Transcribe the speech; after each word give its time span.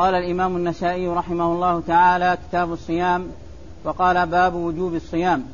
قال 0.00 0.14
الإمام 0.14 0.56
النسائي 0.56 1.08
رحمه 1.08 1.52
الله 1.52 1.82
تعالى 1.86 2.38
كتاب 2.48 2.72
الصيام 2.72 3.26
وقال 3.84 4.26
باب 4.26 4.54
وجوب 4.54 4.94
الصيام. 4.94 5.44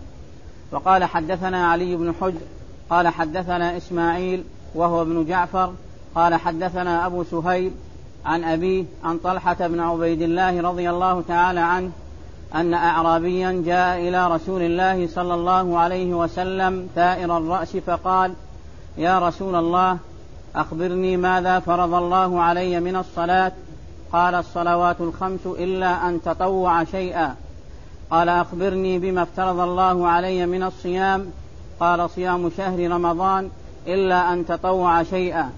وقال 0.73 1.05
حدثنا 1.05 1.67
علي 1.67 1.97
بن 1.97 2.15
حجر 2.21 2.41
قال 2.91 3.09
حدثنا 3.09 3.77
إسماعيل 3.77 4.45
وهو 4.75 5.03
ابن 5.03 5.25
جعفر 5.25 5.73
قال 6.15 6.35
حدثنا 6.35 7.07
أبو 7.07 7.25
سهيل 7.25 7.73
عن 8.25 8.45
أبيه 8.45 8.85
عن 9.05 9.19
طلحة 9.19 9.67
بن 9.67 9.81
عبيد 9.81 10.23
الله 10.23 10.61
رضي 10.61 10.91
الله 10.91 11.23
تعالى 11.29 11.61
عنه 11.61 11.91
أن 12.55 12.75
أعرابيا 12.75 13.63
جاء 13.67 14.09
إلى 14.09 14.29
رسول 14.29 14.63
الله 14.63 15.07
صلى 15.07 15.35
الله 15.35 15.79
عليه 15.79 16.15
وسلم 16.15 16.89
ثائر 16.95 17.37
الرأس 17.39 17.77
فقال 17.77 18.35
يا 18.99 19.19
رسول 19.19 19.55
الله 19.55 19.99
أخبرني 20.57 21.17
ماذا 21.17 21.61
فرض 21.61 21.95
الله 21.95 22.43
علي 22.43 22.81
من 22.81 22.97
الصلاة؟ 22.97 23.53
قال 24.13 24.35
الصلوات 24.35 25.01
الخمس 25.01 25.47
إلا 25.47 26.09
أن 26.09 26.23
تطوع 26.23 26.85
شيئا. 26.85 27.35
قال 28.11 28.29
أخبرني 28.29 28.99
بما 28.99 29.23
افترض 29.23 29.61
الله 29.61 30.09
علي 30.09 30.47
من 30.47 30.63
الصيام. 30.63 31.27
قال 31.81 32.11
صيام 32.11 32.51
شهر 32.57 32.91
رمضان 32.91 33.51
إلا 33.87 34.33
أن 34.33 34.47
تطوع 34.47 35.03
شيئا. 35.03 35.51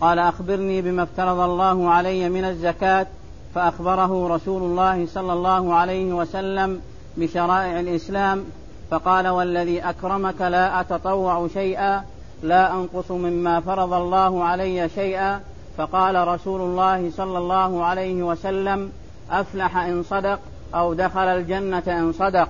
قال 0.00 0.18
أخبرني 0.18 0.82
بما 0.82 1.02
افترض 1.02 1.40
الله 1.40 1.90
علي 1.90 2.28
من 2.28 2.44
الزكاة 2.44 3.06
فأخبره 3.54 4.34
رسول 4.34 4.62
الله 4.62 5.06
صلى 5.06 5.32
الله 5.32 5.74
عليه 5.74 6.12
وسلم 6.12 6.80
بشرائع 7.16 7.80
الإسلام 7.80 8.44
فقال 8.90 9.28
والذي 9.28 9.80
أكرمك 9.80 10.40
لا 10.40 10.80
أتطوع 10.80 11.48
شيئا 11.54 12.04
لا 12.42 12.72
أنقص 12.72 13.10
مما 13.10 13.60
فرض 13.60 13.92
الله 13.92 14.44
علي 14.44 14.88
شيئا 14.88 15.40
فقال 15.80 16.28
رسول 16.28 16.60
الله 16.60 17.10
صلى 17.16 17.38
الله 17.38 17.84
عليه 17.84 18.22
وسلم 18.22 18.90
أفلح 19.30 19.76
إن 19.76 20.02
صدق 20.02 20.38
أو 20.74 20.94
دخل 20.94 21.20
الجنة 21.20 21.82
إن 21.86 22.12
صدق. 22.12 22.48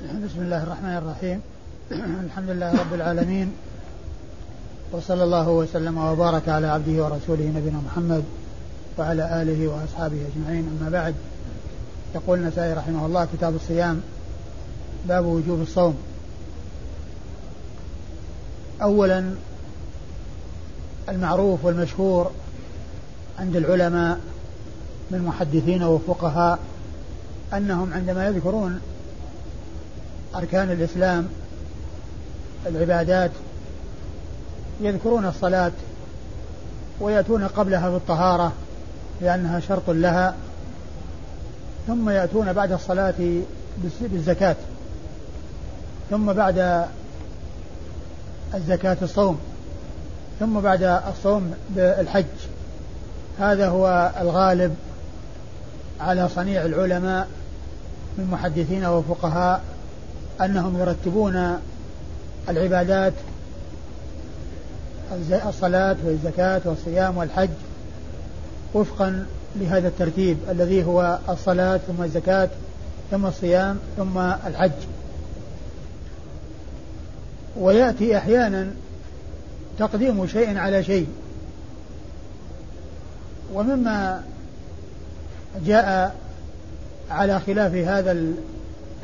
بسم 0.00 0.40
الله 0.40 0.62
الرحمن 0.62 0.96
الرحيم. 0.96 1.40
الحمد 2.26 2.50
لله 2.50 2.80
رب 2.80 2.94
العالمين 2.94 3.52
وصلى 4.92 5.24
الله 5.24 5.48
وسلم 5.48 5.98
وبارك 5.98 6.48
على 6.48 6.66
عبده 6.66 7.04
ورسوله 7.04 7.52
نبينا 7.56 7.80
محمد 7.86 8.24
وعلى 8.98 9.42
آله 9.42 9.68
وأصحابه 9.68 10.16
أجمعين. 10.34 10.78
أما 10.80 10.90
بعد 10.90 11.14
يقول 12.14 12.38
النسائي 12.38 12.72
رحمه 12.72 13.06
الله 13.06 13.28
كتاب 13.36 13.54
الصيام 13.54 14.00
باب 15.08 15.24
وجوب 15.24 15.60
الصوم. 15.60 15.96
أولا 18.82 19.34
المعروف 21.08 21.64
والمشهور 21.64 22.30
عند 23.38 23.56
العلماء 23.56 24.18
من 25.10 25.22
محدثين 25.22 25.82
وفقهاء 25.82 26.58
أنهم 27.52 27.92
عندما 27.92 28.26
يذكرون 28.26 28.80
أركان 30.34 30.70
الإسلام 30.70 31.28
العبادات 32.66 33.30
يذكرون 34.80 35.26
الصلاة 35.26 35.72
ويأتون 37.00 37.44
قبلها 37.44 37.90
بالطهارة 37.90 38.52
لأنها 39.20 39.60
شرط 39.60 39.90
لها 39.90 40.34
ثم 41.86 42.10
يأتون 42.10 42.52
بعد 42.52 42.72
الصلاة 42.72 43.14
بالزكاة 44.00 44.56
ثم 46.10 46.32
بعد 46.32 46.86
الزكاة 48.54 48.96
الصوم. 49.02 49.38
ثم 50.42 50.60
بعد 50.60 50.82
الصوم 50.82 51.54
بالحج. 51.70 52.24
هذا 53.38 53.68
هو 53.68 54.12
الغالب 54.20 54.74
على 56.00 56.28
صنيع 56.28 56.64
العلماء 56.64 57.28
من 58.18 58.28
محدثين 58.32 58.84
وفقهاء 58.84 59.62
أنهم 60.40 60.80
يرتبون 60.80 61.58
العبادات 62.48 63.12
الصلاة 65.48 65.96
والزكاة 66.04 66.60
والصيام 66.64 67.16
والحج 67.16 67.50
وفقا 68.74 69.26
لهذا 69.56 69.88
الترتيب 69.88 70.38
الذي 70.50 70.84
هو 70.84 71.18
الصلاة 71.28 71.76
ثم 71.76 72.02
الزكاة 72.02 72.48
ثم 73.10 73.26
الصيام 73.26 73.78
ثم 73.96 74.18
الحج. 74.18 74.70
ويأتي 77.56 78.16
أحيانا 78.16 78.70
تقديم 79.78 80.26
شيء 80.26 80.58
على 80.58 80.84
شيء. 80.84 81.06
ومما 83.54 84.22
جاء 85.66 86.16
على 87.10 87.40
خلاف 87.40 87.74
هذا 87.74 88.16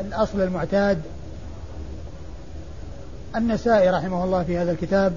الأصل 0.01 0.41
المعتاد 0.41 1.03
النسائي 3.37 3.91
رحمه 3.91 4.25
الله 4.25 4.43
في 4.43 4.59
هذا 4.59 4.73
الكتاب 4.73 5.12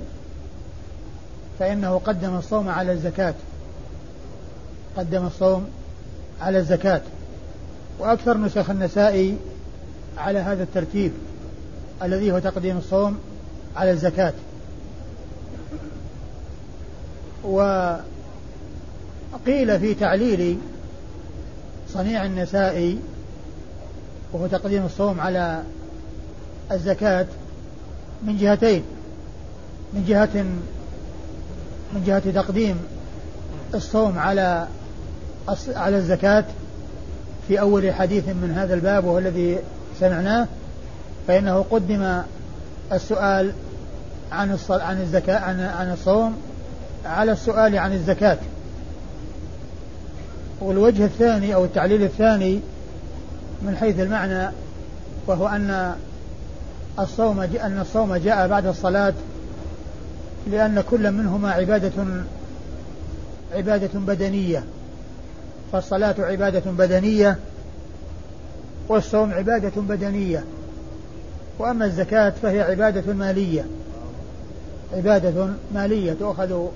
فإنه 1.60 1.98
قدم 1.98 2.38
الصوم 2.38 2.70
على 2.70 2.92
الزكاة. 2.92 3.34
قدم 4.98 5.26
الصوم 5.26 5.70
على 6.42 6.58
الزكاة. 6.58 7.02
وأكثر 8.00 8.38
نسخ 8.38 8.70
النسائي 8.70 9.38
على 10.18 10.40
هذا 10.40 10.64
الترتيب 10.64 11.12
الذي 12.04 12.32
هو 12.32 12.40
تقديم 12.40 12.78
الصوم 12.78 13.20
على 13.76 13.92
الزكاة. 13.92 14.34
وقيل 17.44 17.80
في 19.80 19.94
تعليل 19.94 20.58
صنيع 21.90 22.26
النسائي 22.26 23.00
وهو 24.34 24.48
تقديم 24.48 24.86
الصوم 24.86 25.20
على 25.20 25.64
الزكاة 26.72 27.26
من 28.24 28.38
جهتين. 28.38 28.84
من 29.94 30.06
جهة 30.08 30.44
من 31.94 32.04
جهة 32.06 32.32
تقديم 32.32 32.80
الصوم 33.74 34.20
على 34.20 34.68
على 35.68 35.98
الزكاة 35.98 36.46
في 37.48 37.60
أول 37.60 37.94
حديث 37.94 38.28
من 38.28 38.54
هذا 38.58 38.74
الباب 38.74 39.06
وهو 39.06 39.18
الذي 39.18 39.58
سمعناه 40.00 40.48
فإنه 41.28 41.66
قدم 41.72 42.22
السؤال 42.92 43.52
عن 44.32 44.58
عن 44.70 45.02
الزكاة 45.02 45.40
عن 45.40 45.60
عن 45.60 45.92
الصوم 45.92 46.38
على 47.06 47.32
السؤال 47.32 47.78
عن 47.78 47.94
الزكاة. 47.94 48.38
والوجه 50.62 51.06
الثاني 51.06 51.56
أو 51.56 51.66
التعليل 51.66 52.04
الثاني 52.04 52.60
من 53.62 53.78
حيث 53.78 54.00
المعنى 54.00 54.50
وهو 55.28 55.48
أن 55.48 55.96
الصوم 57.00 57.40
أن 57.40 57.80
الصوم 57.82 58.16
جاء 58.16 58.48
بعد 58.48 58.66
الصلاة 58.66 59.14
لأن 60.48 60.84
كل 60.90 61.12
منهما 61.12 61.52
عبادة 61.52 61.92
عبادة 63.54 64.00
بدنية. 64.00 64.64
فالصلاة 65.72 66.16
عبادة 66.20 66.72
بدنية 66.72 67.38
والصوم 68.88 69.34
عبادة 69.34 69.82
بدنية. 69.82 70.44
وأما 71.60 71.86
الزكاة 71.86 72.34
فهي 72.42 72.62
عبادة 72.62 73.14
مالية. 73.14 73.66
عبادة 74.94 75.48
مالية 75.74 76.14
تؤخذ 76.14 76.68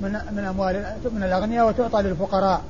من 0.00 0.20
من 0.32 0.44
أموال 0.44 0.84
من 1.12 1.22
الأغنياء 1.22 1.68
وتعطى 1.68 2.02
للفقراء. 2.02 2.62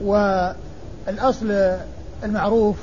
والأصل 0.00 1.76
المعروف 2.24 2.76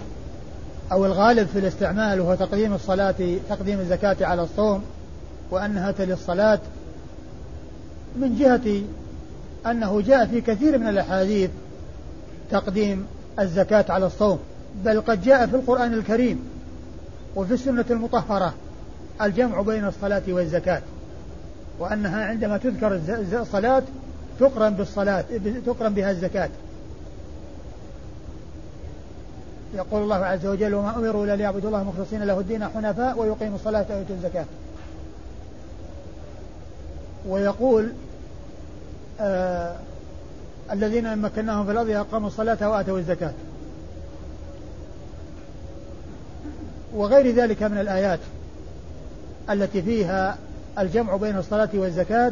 أو 0.91 1.05
الغالب 1.05 1.47
في 1.47 1.59
الاستعمال 1.59 2.19
وهو 2.19 2.35
تقديم 2.35 2.73
الصلاة 2.73 3.15
تقديم 3.49 3.79
الزكاة 3.79 4.17
على 4.21 4.41
الصوم 4.41 4.83
وأنها 5.51 5.91
تلي 5.91 6.13
الصلاة 6.13 6.59
من 8.15 8.35
جهة 8.39 8.81
أنه 9.71 10.01
جاء 10.01 10.25
في 10.25 10.41
كثير 10.41 10.77
من 10.77 10.87
الأحاديث 10.87 11.49
تقديم 12.51 13.05
الزكاة 13.39 13.85
على 13.89 14.05
الصوم 14.05 14.39
بل 14.85 15.01
قد 15.01 15.21
جاء 15.21 15.47
في 15.47 15.55
القرآن 15.55 15.93
الكريم 15.93 16.43
وفي 17.35 17.53
السنة 17.53 17.85
المطهرة 17.89 18.53
الجمع 19.21 19.61
بين 19.61 19.85
الصلاة 19.85 20.21
والزكاة. 20.27 20.81
وأنها 21.79 22.25
عندما 22.25 22.57
تذكر 22.57 23.01
الصلاة 23.41 23.83
تقرن 24.39 24.73
بالصلاة 24.73 25.25
تقرن 25.65 25.93
بها 25.93 26.11
الزكاة. 26.11 26.49
يقول 29.75 30.03
الله 30.03 30.15
عز 30.15 30.45
وجل 30.45 30.73
وما 30.73 30.95
أمروا 30.95 31.25
إلا 31.25 31.35
ليعبدوا 31.35 31.69
الله 31.69 31.83
مخلصين 31.83 32.23
له 32.23 32.39
الدين 32.39 32.67
حنفاء 32.67 33.19
ويقيموا 33.19 33.55
الصلاة 33.55 33.85
ويؤتوا 33.89 34.15
الزكاة. 34.15 34.45
ويقول 37.27 37.91
آه 39.19 39.75
الذين 40.71 41.17
مكناهم 41.17 41.65
في 41.65 41.71
الأرض 41.71 41.89
أقاموا 41.89 42.27
الصلاة 42.27 42.69
وآتوا 42.69 42.99
الزكاة. 42.99 43.33
وغير 46.93 47.35
ذلك 47.35 47.63
من 47.63 47.77
الآيات 47.77 48.19
التي 49.49 49.81
فيها 49.81 50.37
الجمع 50.79 51.15
بين 51.15 51.37
الصلاة 51.37 51.69
والزكاة 51.73 52.31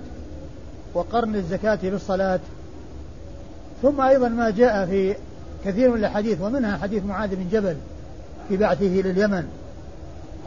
وقرن 0.94 1.36
الزكاة 1.36 1.80
بالصلاة 1.84 2.39
ثم 3.81 4.01
أيضا 4.01 4.28
ما 4.28 4.50
جاء 4.50 4.86
في 4.86 5.16
كثير 5.66 5.89
من 5.89 5.98
الأحاديث 5.98 6.42
ومنها 6.42 6.78
حديث 6.78 7.04
معاذ 7.04 7.36
بن 7.36 7.50
جبل 7.51 7.75
في 8.50 8.57
بعثه 8.57 9.00
إلى 9.00 9.10
اليمن. 9.10 9.48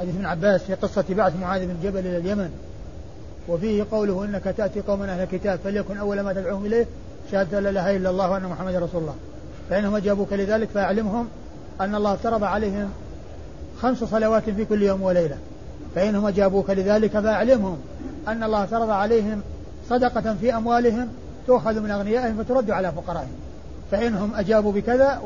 حديث 0.01 0.15
ابن 0.15 0.27
عباس 0.27 0.63
في 0.63 0.75
قصة 0.75 1.05
بعث 1.11 1.37
معاذ 1.37 1.67
بن 1.67 1.75
جبل 1.83 1.99
إلى 1.99 2.17
اليمن. 2.17 2.51
وفيه 3.49 3.87
قوله 3.91 4.25
إنك 4.25 4.45
تأتي 4.57 4.81
قوما 4.81 5.13
أهل 5.13 5.23
الكتاب 5.23 5.59
فليكن 5.65 5.97
أول 5.97 6.21
ما 6.21 6.33
تدعوهم 6.33 6.67
إليه 6.67 6.87
شهادة 7.33 7.61
لا 7.61 7.71
إله 7.71 7.97
إلا 7.97 8.11
الله 8.11 8.31
وأن 8.31 8.43
محمدا 8.43 8.79
رسول 8.79 9.01
الله. 9.01 9.15
فإنهم 9.71 9.97
أجابوك 9.97 10.33
لذلك 10.33 10.69
فأعلمهم 10.69 11.29
أن 11.81 11.95
الله 11.95 12.15
افترض 12.15 12.45
عليهم 12.45 12.91
خمس 13.81 14.05
صلوات 14.05 14.51
في 14.51 14.65
كل 14.65 14.83
يوم 14.83 15.03
وليلة. 15.03 15.39
فإنهم 15.95 16.27
أجابوك 16.27 16.71
لذلك 16.71 17.11
فأعلمهم 17.11 17.79
أن 18.29 18.43
الله 18.43 18.65
افترض 18.65 18.91
عليهم 18.91 19.43
صدقة 19.91 20.35
في 20.41 20.57
أموالهم 20.57 21.09
تؤخذ 21.47 21.81
من 21.81 21.91
أغنيائهم 21.91 22.45
فترد 22.45 22.71
على 22.71 22.93
فقرائهم. 22.93 23.35
فإنهم 23.91 24.35
أجابوا 24.35 24.73
بكذا 24.73 25.19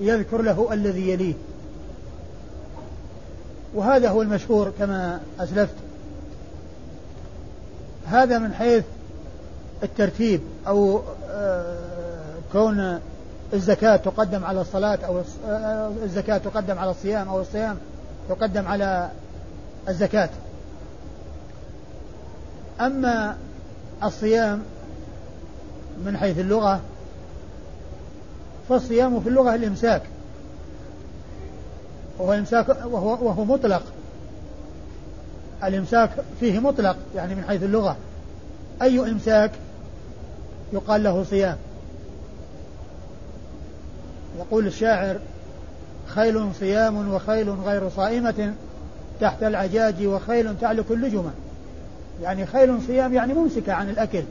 ويذكر 0.00 0.42
له 0.42 0.68
الذي 0.72 1.10
يليه. 1.10 1.34
وهذا 3.74 4.08
هو 4.08 4.22
المشهور 4.22 4.72
كما 4.78 5.20
أسلفت. 5.40 5.74
هذا 8.06 8.38
من 8.38 8.54
حيث 8.54 8.84
الترتيب 9.82 10.40
أو 10.66 11.00
آه، 11.30 11.76
كون 12.52 13.00
الزكاة 13.52 13.96
تقدم 13.96 14.44
على 14.44 14.60
الصلاة 14.60 14.98
أو 15.06 15.22
آه، 15.46 15.90
الزكاة 16.02 16.38
تقدم 16.38 16.78
على 16.78 16.90
الصيام 16.90 17.28
أو 17.28 17.40
الصيام 17.40 17.76
تقدم 18.28 18.68
على 18.68 19.10
الزكاة. 19.88 20.30
أما 22.80 23.36
الصيام 24.04 24.62
من 26.04 26.16
حيث 26.16 26.38
اللغة 26.38 26.80
فالصيام 28.68 29.20
في 29.20 29.28
اللغة 29.28 29.54
الإمساك. 29.54 30.02
وهو 32.18 32.32
إمساك 32.32 32.68
وهو, 32.68 33.28
وهو 33.28 33.44
مطلق. 33.44 33.82
الإمساك 35.64 36.10
فيه 36.40 36.58
مطلق 36.58 36.96
يعني 37.16 37.34
من 37.34 37.44
حيث 37.44 37.62
اللغة. 37.62 37.96
أي 38.82 39.00
إمساك 39.00 39.50
يقال 40.72 41.02
له 41.02 41.24
صيام. 41.24 41.56
يقول 44.38 44.66
الشاعر 44.66 45.18
خيل 46.06 46.54
صيام 46.60 47.14
وخيل 47.14 47.50
غير 47.50 47.88
صائمة. 47.88 48.54
تحت 49.20 49.42
العجاج 49.42 50.06
وخيل 50.06 50.58
تعلق 50.60 50.92
اللجمة 50.92 51.30
يعني 52.22 52.46
خيل 52.46 52.82
صيام 52.86 53.14
يعني 53.14 53.34
ممسكة 53.34 53.72
عن 53.72 53.90
الأكل. 53.90 54.22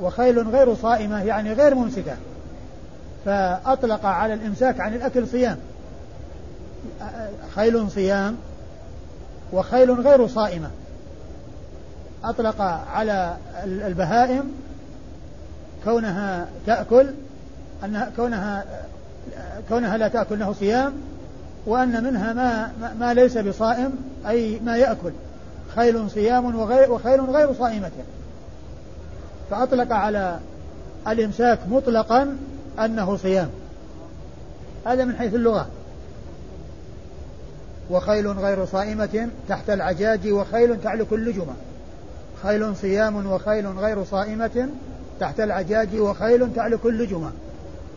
وخيل 0.00 0.48
غير 0.48 0.74
صائمة 0.74 1.22
يعني 1.22 1.52
غير 1.52 1.74
ممسكة. 1.74 2.16
فأطلق 3.24 4.06
على 4.06 4.34
الإمساك 4.34 4.80
عن 4.80 4.94
الأكل 4.94 5.28
صيام. 5.28 5.58
خيل 7.54 7.90
صيام 7.90 8.36
وخيل 9.52 9.92
غير 9.92 10.26
صائمة. 10.26 10.70
أطلق 12.24 12.60
على 12.92 13.36
البهائم 13.64 14.52
كونها 15.84 16.48
تأكل 16.66 17.10
أنها 17.84 18.10
كونها 18.16 18.64
كونها 19.68 19.96
لا 19.96 20.08
تأكل 20.08 20.38
له 20.38 20.52
صيام. 20.52 20.92
وأن 21.66 22.04
منها 22.04 22.32
ما 22.32 22.72
ما 23.00 23.14
ليس 23.14 23.38
بصائم 23.38 23.92
أي 24.28 24.60
ما 24.64 24.76
يأكل. 24.76 25.12
خيل 25.76 26.10
صيام 26.10 26.56
وغير 26.56 26.92
وخيل 26.92 27.20
غير 27.20 27.54
صائمة 27.54 27.90
فأطلق 29.50 29.92
على 29.92 30.38
الإمساك 31.08 31.58
مطلقا 31.68 32.36
أنه 32.78 33.16
صيام. 33.16 33.50
هذا 34.86 35.04
من 35.04 35.16
حيث 35.16 35.34
اللغة. 35.34 35.68
وخيل 37.90 38.28
غير 38.28 38.66
صائمة 38.66 39.28
تحت 39.48 39.70
العجاج 39.70 40.28
وخيل 40.28 40.80
تعلق 40.80 41.12
اللجمة 41.12 41.54
خيل 42.42 42.76
صيام 42.76 43.26
وخيل 43.26 43.66
غير 43.66 44.04
صائمة 44.04 44.68
تحت 45.20 45.40
العجاج 45.40 45.96
وخيل 45.96 46.54
تعلق 46.54 46.86
اللجمة 46.86 47.30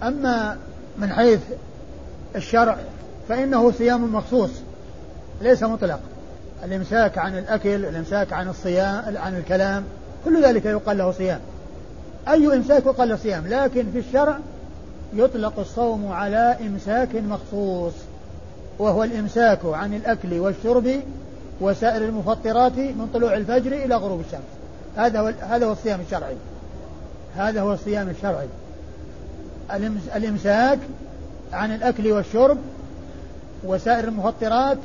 أما 0.04 0.58
من 0.98 1.14
حيث 1.14 1.40
الشرع 2.36 2.78
فإنه 3.30 3.72
صيام 3.72 4.16
مخصوص 4.16 4.50
ليس 5.42 5.64
مطلق. 5.64 6.00
الإمساك 6.64 7.18
عن 7.18 7.38
الأكل 7.38 7.86
الإمساك 7.86 8.34
عن 8.34 8.50
الصيام 8.50 9.18
عن 9.18 9.38
الكلام 9.38 9.84
كل 10.26 10.44
ذلك 10.44 10.66
يقال 10.66 10.98
له 10.98 11.12
صيام. 11.12 11.40
أي 12.28 12.56
إمساك 12.56 12.86
يقال 12.86 13.10
له 13.10 13.16
صيام 13.16 13.48
لكن 13.48 13.86
في 13.92 14.00
الشرع 14.00 14.40
يطلق 15.14 15.60
الصوم 15.60 16.12
على 16.12 16.58
إمساك 16.62 17.16
مخصوص 17.16 17.94
وهو 18.80 19.04
الإمساك 19.04 19.60
عن 19.66 19.94
الأكل 19.94 20.40
والشرب 20.40 20.90
وسائر 21.62 22.06
المفطرات 22.06 22.78
من 22.78 23.10
طلوع 23.14 23.34
الفجر 23.34 23.72
إلى 23.72 23.96
غروب 23.96 24.20
الشمس. 24.20 24.42
هذا 24.98 25.20
هو 25.20 25.34
هذا 25.40 25.66
هو 25.66 25.72
الصيام 25.72 26.00
الشرعي. 26.02 26.36
هذا 27.36 27.62
هو 27.62 27.74
الصيام 27.74 28.10
الشرعي. 28.10 28.48
الإمساك 30.16 30.80
عن 31.54 31.76
الأكل 31.76 32.12
والشرب 32.12 32.58
وسائر 33.66 34.08
المفطرات 34.08 34.78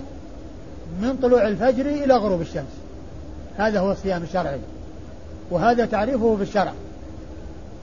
من 1.02 1.16
طلوع 1.22 1.48
الفجر 1.48 1.86
إلى 1.86 2.14
غروب 2.14 2.40
الشمس. 2.40 2.72
هذا 3.56 3.80
هو 3.80 3.92
الصيام 3.92 4.22
الشرعي 4.22 4.60
وهذا 5.50 5.86
تعريفه 5.86 6.36
في 6.36 6.42
الشرع 6.42 6.72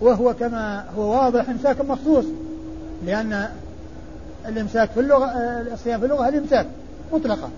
وهو 0.02 0.34
كما 0.34 0.86
هو 0.98 1.12
واضح 1.12 1.50
إمساك 1.50 1.82
مخصوص 1.82 2.26
لأن 3.06 3.50
الإمساك 4.46 4.92
في 4.92 5.00
اللغة 5.00 5.26
الصيام 5.74 6.00
في 6.00 6.06
اللغة 6.06 6.28
الإمساك 6.28 6.68
مطلقة 7.14 7.50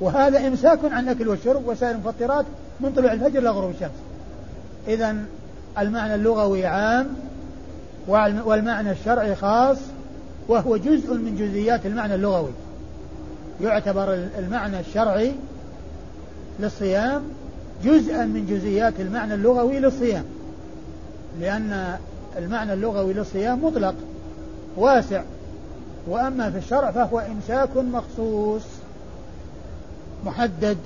وهذا 0.00 0.46
إمساك 0.46 0.78
عن 0.84 1.04
الأكل 1.04 1.28
والشرب 1.28 1.66
وسائر 1.66 1.94
المفطرات 1.94 2.44
من 2.80 2.92
طلوع 2.92 3.12
الفجر 3.12 3.38
إلى 3.38 3.50
غروب 3.50 3.70
الشمس. 3.70 3.90
إذا 4.88 5.16
المعنى 5.78 6.14
اللغوي 6.14 6.66
عام 6.66 7.08
والمعنى 8.44 8.90
الشرعي 8.90 9.34
خاص 9.34 9.78
وهو 10.50 10.76
جزء 10.76 11.14
من 11.14 11.36
جزئيات 11.36 11.86
المعنى 11.86 12.14
اللغوي. 12.14 12.50
يعتبر 13.60 14.14
المعنى 14.38 14.80
الشرعي 14.80 15.32
للصيام 16.60 17.22
جزءا 17.84 18.24
من 18.24 18.46
جزئيات 18.46 19.00
المعنى 19.00 19.34
اللغوي 19.34 19.78
للصيام. 19.78 20.24
لأن 21.40 21.96
المعنى 22.38 22.72
اللغوي 22.72 23.12
للصيام 23.12 23.64
مطلق 23.64 23.94
واسع. 24.76 25.22
وأما 26.06 26.50
في 26.50 26.58
الشرع 26.58 26.90
فهو 26.90 27.18
إمساك 27.18 27.76
مخصوص 27.76 28.62
محدد 30.26 30.76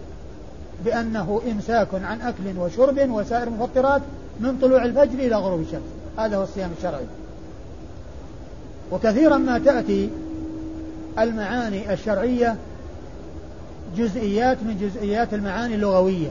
بأنه 0.85 1.41
إمساك 1.53 1.89
عن 1.95 2.21
أكل 2.21 2.59
وشرب 2.59 3.11
وسائر 3.11 3.49
المفطرات 3.49 4.03
من 4.41 4.59
طلوع 4.63 4.85
الفجر 4.85 5.19
إلى 5.19 5.37
غروب 5.37 5.61
الشمس. 5.61 5.83
هذا 6.19 6.37
هو 6.37 6.43
الصيام 6.43 6.71
الشرعي. 6.79 7.07
وكثيرا 8.93 9.37
ما 9.37 9.59
تأتي 9.59 10.11
المعاني 11.19 11.93
الشرعية 11.93 12.57
جزئيات 13.97 14.63
من 14.63 14.79
جزئيات 14.81 15.35
المعاني 15.35 15.75
اللغوية 15.75 16.31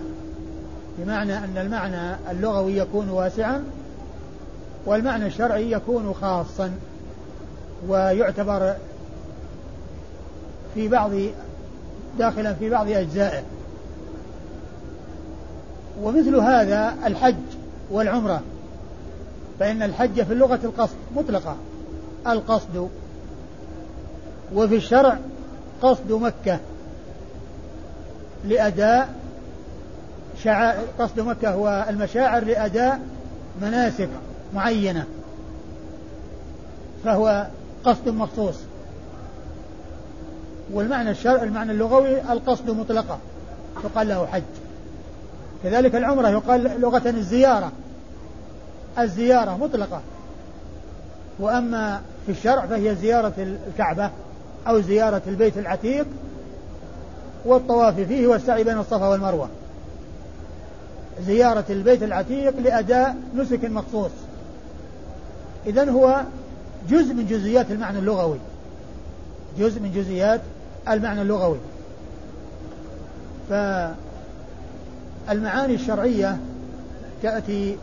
بمعنى 0.98 1.38
أن 1.38 1.58
المعنى 1.58 2.16
اللغوي 2.32 2.78
يكون 2.78 3.10
واسعا 3.10 3.64
والمعنى 4.86 5.26
الشرعي 5.26 5.72
يكون 5.72 6.14
خاصا 6.22 6.72
ويعتبر 7.88 8.76
في 10.74 10.88
بعض 10.88 11.12
داخلا 12.20 12.54
في 12.54 12.70
بعض 12.70 12.90
أجزائه. 12.90 13.44
ومثل 16.02 16.36
هذا 16.36 16.94
الحج 17.06 17.36
والعمرة 17.92 18.42
فإن 19.60 19.84
الحج 19.84 20.24
في 20.24 20.34
اللغة 20.34 20.60
القصد 20.64 20.96
مطلقة. 21.16 21.56
القصد 22.28 22.90
وفي 24.54 24.76
الشرع 24.76 25.18
قصد 25.82 26.12
مكة 26.12 26.60
لأداء 28.46 29.14
شعائر 30.44 30.88
قصد 31.00 31.20
مكة 31.20 31.50
هو 31.50 31.86
المشاعر 31.90 32.44
لأداء 32.44 33.00
مناسك 33.62 34.10
معينة 34.54 35.06
فهو 37.04 37.48
قصد 37.86 38.10
مخصوص. 38.10 38.56
والمعنى 40.74 41.12
الشرع 41.12 41.44
المعنى 41.44 41.72
اللغوي 41.72 42.22
القصد 42.22 42.70
مطلقة 42.70 43.18
يقال 43.84 44.08
له 44.08 44.26
حج. 44.26 44.44
كذلك 45.64 45.96
العمرة 45.96 46.30
يقال 46.30 46.82
لغة 46.82 47.10
الزيارة. 47.10 47.72
الزيارة 49.00 49.58
مطلقة. 49.58 50.02
وأما 51.40 52.02
في 52.26 52.32
الشرع 52.32 52.66
فهي 52.66 52.96
زيارة 52.96 53.56
الكعبة 53.68 54.10
أو 54.68 54.82
زيارة 54.82 55.22
البيت 55.28 55.58
العتيق 55.58 56.06
والطواف 57.46 58.00
فيه 58.00 58.28
والسعي 58.28 58.64
بين 58.64 58.78
الصفا 58.78 59.08
والمروة. 59.08 59.50
زيارة 61.26 61.66
البيت 61.70 62.04
العتيق 62.04 62.60
لأداء 62.60 63.16
نسك 63.36 63.66
مخصوص. 63.66 64.12
إذا 65.68 65.92
هو 65.92 66.22
جزء 66.90 67.14
من 67.14 67.28
جزئيات 67.28 67.72
المعنى 67.72 68.00
اللغوي. 68.00 68.38
جزء 69.60 69.80
من 69.80 69.92
جزئيات 69.96 70.42
المعنى 70.90 71.22
اللغوي. 71.22 71.58
فالمعاني 73.50 75.76
الشرعية 75.76 76.38
تأتي 77.24 77.78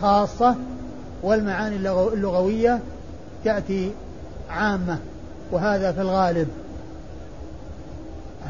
خاصة 0.00 0.56
والمعاني 1.22 1.76
اللغوية 1.76 2.80
تأتي 3.44 3.92
عامة 4.50 4.98
وهذا 5.50 5.92
في 5.92 6.00
الغالب. 6.00 6.48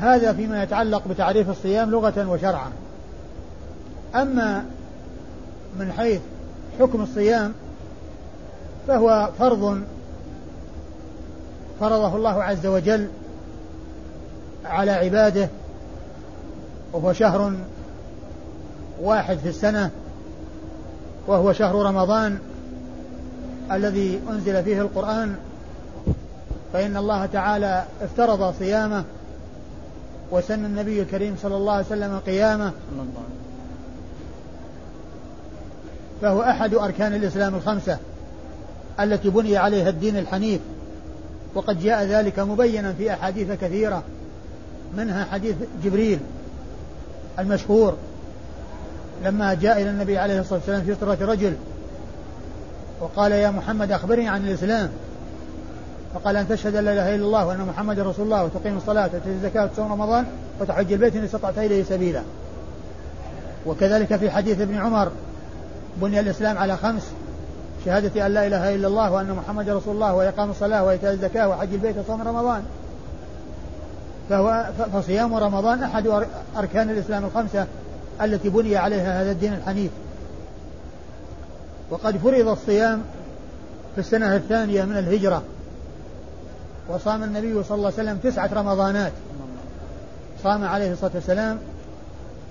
هذا 0.00 0.32
فيما 0.32 0.62
يتعلق 0.62 1.08
بتعريف 1.08 1.50
الصيام 1.50 1.90
لغة 1.90 2.28
وشرعا. 2.28 2.70
أما 4.14 4.64
من 5.78 5.92
حيث 5.92 6.20
حكم 6.80 7.02
الصيام 7.02 7.52
فهو 8.88 9.30
فرض 9.38 9.82
فرضه 11.80 12.16
الله 12.16 12.42
عز 12.42 12.66
وجل 12.66 13.08
على 14.64 14.90
عباده 14.90 15.48
وهو 16.92 17.12
شهر 17.12 17.52
واحد 19.00 19.38
في 19.38 19.48
السنة 19.48 19.90
وهو 21.26 21.52
شهر 21.52 21.74
رمضان 21.74 22.38
الذي 23.72 24.20
أنزل 24.30 24.64
فيه 24.64 24.80
القرآن 24.80 25.36
فإن 26.72 26.96
الله 26.96 27.26
تعالى 27.26 27.84
افترض 28.02 28.54
صيامه 28.58 29.04
وسن 30.30 30.64
النبي 30.64 31.02
الكريم 31.02 31.36
صلى 31.42 31.56
الله 31.56 31.72
عليه 31.72 31.86
وسلم 31.86 32.18
قيامه. 32.26 32.72
فهو 36.22 36.42
أحد 36.42 36.74
أركان 36.74 37.14
الإسلام 37.14 37.54
الخمسة 37.54 37.98
التي 39.00 39.30
بني 39.30 39.56
عليها 39.56 39.88
الدين 39.88 40.16
الحنيف 40.16 40.60
وقد 41.54 41.82
جاء 41.82 42.04
ذلك 42.04 42.38
مبينا 42.38 42.92
في 42.92 43.12
أحاديث 43.12 43.52
كثيرة 43.52 44.02
منها 44.96 45.24
حديث 45.24 45.56
جبريل 45.84 46.18
المشهور 47.38 47.96
لما 49.24 49.54
جاء 49.54 49.82
إلى 49.82 49.90
النبي 49.90 50.18
عليه 50.18 50.40
الصلاة 50.40 50.58
والسلام 50.58 50.82
في 50.82 50.94
صورة 51.00 51.18
رجل 51.20 51.54
وقال 53.00 53.32
يا 53.32 53.50
محمد 53.50 53.92
أخبرني 53.92 54.28
عن 54.28 54.48
الإسلام. 54.48 54.90
فقال 56.14 56.36
أن 56.36 56.48
تشهد 56.48 56.76
أن 56.76 56.84
لا 56.84 56.92
إله 56.92 57.14
إلا 57.14 57.24
الله 57.24 57.46
وأن 57.46 57.60
محمد 57.60 58.00
رسول 58.00 58.24
الله 58.24 58.44
وتقيم 58.44 58.76
الصلاة 58.76 59.04
وتؤتي 59.04 59.28
الزكاة 59.28 59.64
وتصوم 59.64 59.92
رمضان 59.92 60.26
وتحج 60.60 60.92
البيت 60.92 61.16
إن 61.16 61.24
استطعت 61.24 61.58
إليه 61.58 61.84
سبيلا. 61.84 62.22
وكذلك 63.66 64.16
في 64.16 64.30
حديث 64.30 64.60
ابن 64.60 64.74
عمر 64.74 65.10
بني 65.96 66.20
الإسلام 66.20 66.58
على 66.58 66.76
خمس 66.76 67.02
شهادة 67.84 68.26
أن 68.26 68.34
لا 68.34 68.46
إله 68.46 68.74
إلا 68.74 68.88
الله 68.88 69.12
وأن 69.12 69.30
محمد 69.30 69.68
رسول 69.68 69.94
الله 69.94 70.14
وإقام 70.14 70.50
الصلاة 70.50 70.84
وإيتاء 70.84 71.12
الزكاة 71.12 71.48
وحج 71.48 71.72
البيت 71.72 71.96
وصوم 71.98 72.28
رمضان. 72.28 72.62
فهو 74.30 74.66
فصيام 74.92 75.34
رمضان 75.34 75.82
أحد 75.82 76.06
أركان 76.56 76.90
الإسلام 76.90 77.24
الخمسة 77.24 77.66
التي 78.22 78.48
بني 78.48 78.76
عليها 78.76 79.22
هذا 79.22 79.30
الدين 79.30 79.54
الحنيف. 79.54 79.90
وقد 81.90 82.16
فرض 82.16 82.48
الصيام 82.48 83.02
في 83.94 84.00
السنة 84.00 84.36
الثانية 84.36 84.84
من 84.84 84.96
الهجرة. 84.96 85.42
وصام 86.88 87.22
النبي 87.22 87.64
صلى 87.64 87.76
الله 87.76 87.92
عليه 87.98 88.10
وسلم 88.10 88.16
تسعة 88.16 88.50
رمضانات. 88.54 89.12
صام 90.42 90.64
عليه 90.64 90.92
الصلاة 90.92 91.10
والسلام 91.14 91.58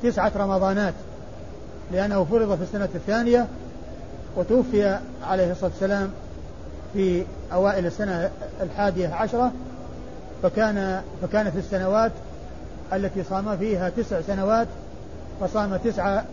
تسعة 0.04 0.32
رمضانات. 0.36 0.94
لأنه 1.92 2.24
فرض 2.24 2.56
في 2.56 2.64
السنة 2.64 2.90
الثانية 2.96 3.48
وتوفي 4.38 5.00
عليه 5.24 5.52
الصلاة 5.52 5.72
والسلام 5.72 6.10
في 6.94 7.24
أوائل 7.54 7.86
السنة 7.86 8.30
الحادية 8.62 9.08
عشرة. 9.08 9.52
فكان 10.44 11.02
فكانت 11.22 11.56
السنوات 11.56 12.12
التي 12.94 13.24
صام 13.24 13.58
فيها 13.58 13.90
تسع 13.90 14.22
سنوات 14.22 14.68
فصام 15.42 15.76
تسعة 15.76 16.26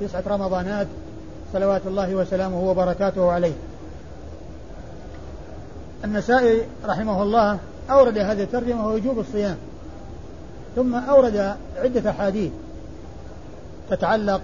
تسعة 0.00 0.22
رمضانات 0.26 0.86
صلوات 1.52 1.82
الله 1.86 2.14
وسلامه 2.14 2.60
وبركاته 2.60 3.32
عليه. 3.32 3.52
النسائي 6.04 6.62
رحمه 6.84 7.22
الله 7.22 7.58
أورد 7.90 8.18
هذه 8.18 8.42
الترجمة 8.42 8.86
ووجوب 8.86 9.18
الصيام. 9.18 9.56
ثم 10.76 10.94
أورد 10.94 11.56
عدة 11.76 12.10
أحاديث 12.10 12.52
تتعلق 13.90 14.40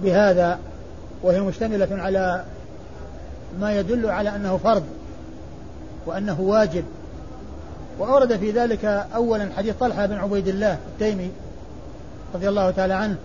بهذا 0.00 0.58
وهي 1.22 1.40
مشتملة 1.40 1.88
على 1.90 2.44
ما 3.60 3.78
يدل 3.78 4.10
على 4.10 4.36
أنه 4.36 4.56
فرض 4.56 4.84
وأنه 6.06 6.40
واجب. 6.40 6.84
وأورد 7.98 8.36
في 8.36 8.50
ذلك 8.50 8.84
أولا 9.14 9.48
حديث 9.56 9.74
طلحة 9.80 10.06
بن 10.06 10.16
عبيد 10.16 10.48
الله 10.48 10.78
التيمي 10.92 11.30
رضي 12.34 12.48
الله 12.48 12.70
تعالى 12.70 12.94
عنه 12.94 13.16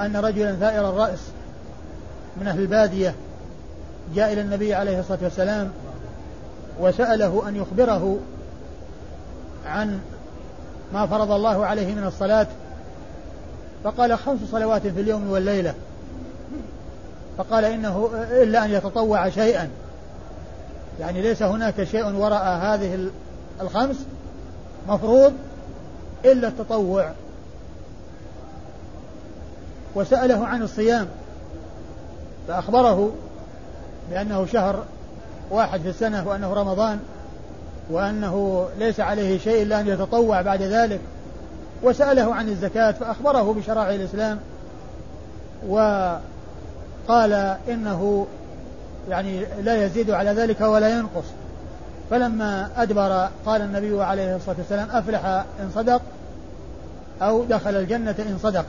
أن 0.00 0.16
رجلا 0.16 0.54
ثائر 0.54 0.88
الرأس 0.88 1.18
من 2.36 2.46
أهل 2.46 2.60
البادية 2.60 3.14
جاء 4.14 4.32
إلى 4.32 4.40
النبي 4.40 4.74
عليه 4.74 5.00
الصلاة 5.00 5.18
والسلام 5.22 5.70
وسأله 6.80 7.48
أن 7.48 7.56
يخبره 7.56 8.18
عن 9.66 10.00
ما 10.94 11.06
فرض 11.06 11.30
الله 11.30 11.66
عليه 11.66 11.94
من 11.94 12.04
الصلاة 12.06 12.46
فقال 13.84 14.18
خمس 14.18 14.38
صلوات 14.50 14.82
في 14.86 15.00
اليوم 15.00 15.30
والليلة 15.30 15.74
فقال 17.38 17.64
إنه 17.64 18.10
إلا 18.30 18.64
أن 18.64 18.70
يتطوع 18.70 19.28
شيئا. 19.28 19.68
يعني 21.00 21.22
ليس 21.22 21.42
هناك 21.42 21.84
شيء 21.84 22.12
وراء 22.12 22.44
هذه 22.44 23.10
الخمس 23.60 23.96
مفروض 24.88 25.32
إلا 26.24 26.48
التطوع. 26.48 27.12
وسأله 29.94 30.46
عن 30.46 30.62
الصيام 30.62 31.08
فأخبره 32.48 33.12
بأنه 34.10 34.46
شهر 34.46 34.84
واحد 35.50 35.80
في 35.80 35.88
السنة 35.88 36.28
وأنه 36.28 36.54
رمضان 36.54 36.98
وأنه 37.90 38.66
ليس 38.78 39.00
عليه 39.00 39.38
شيء 39.38 39.62
إلا 39.62 39.80
أن 39.80 39.88
يتطوع 39.88 40.42
بعد 40.42 40.62
ذلك 40.62 41.00
وسأله 41.82 42.34
عن 42.34 42.48
الزكاة 42.48 42.90
فأخبره 42.90 43.52
بشرائع 43.52 43.94
الإسلام 43.94 44.38
وقال 45.68 47.32
إنه 47.68 48.26
يعني 49.08 49.46
لا 49.62 49.84
يزيد 49.84 50.10
على 50.10 50.30
ذلك 50.30 50.60
ولا 50.60 50.88
ينقص. 50.98 51.24
فلما 52.10 52.70
أدبر 52.76 53.28
قال 53.46 53.62
النبي 53.62 54.02
عليه 54.02 54.36
الصلاة 54.36 54.56
والسلام 54.58 54.88
أفلح 54.90 55.24
إن 55.60 55.70
صدق 55.74 56.02
أو 57.22 57.44
دخل 57.44 57.76
الجنة 57.76 58.14
إن 58.18 58.38
صدق 58.42 58.64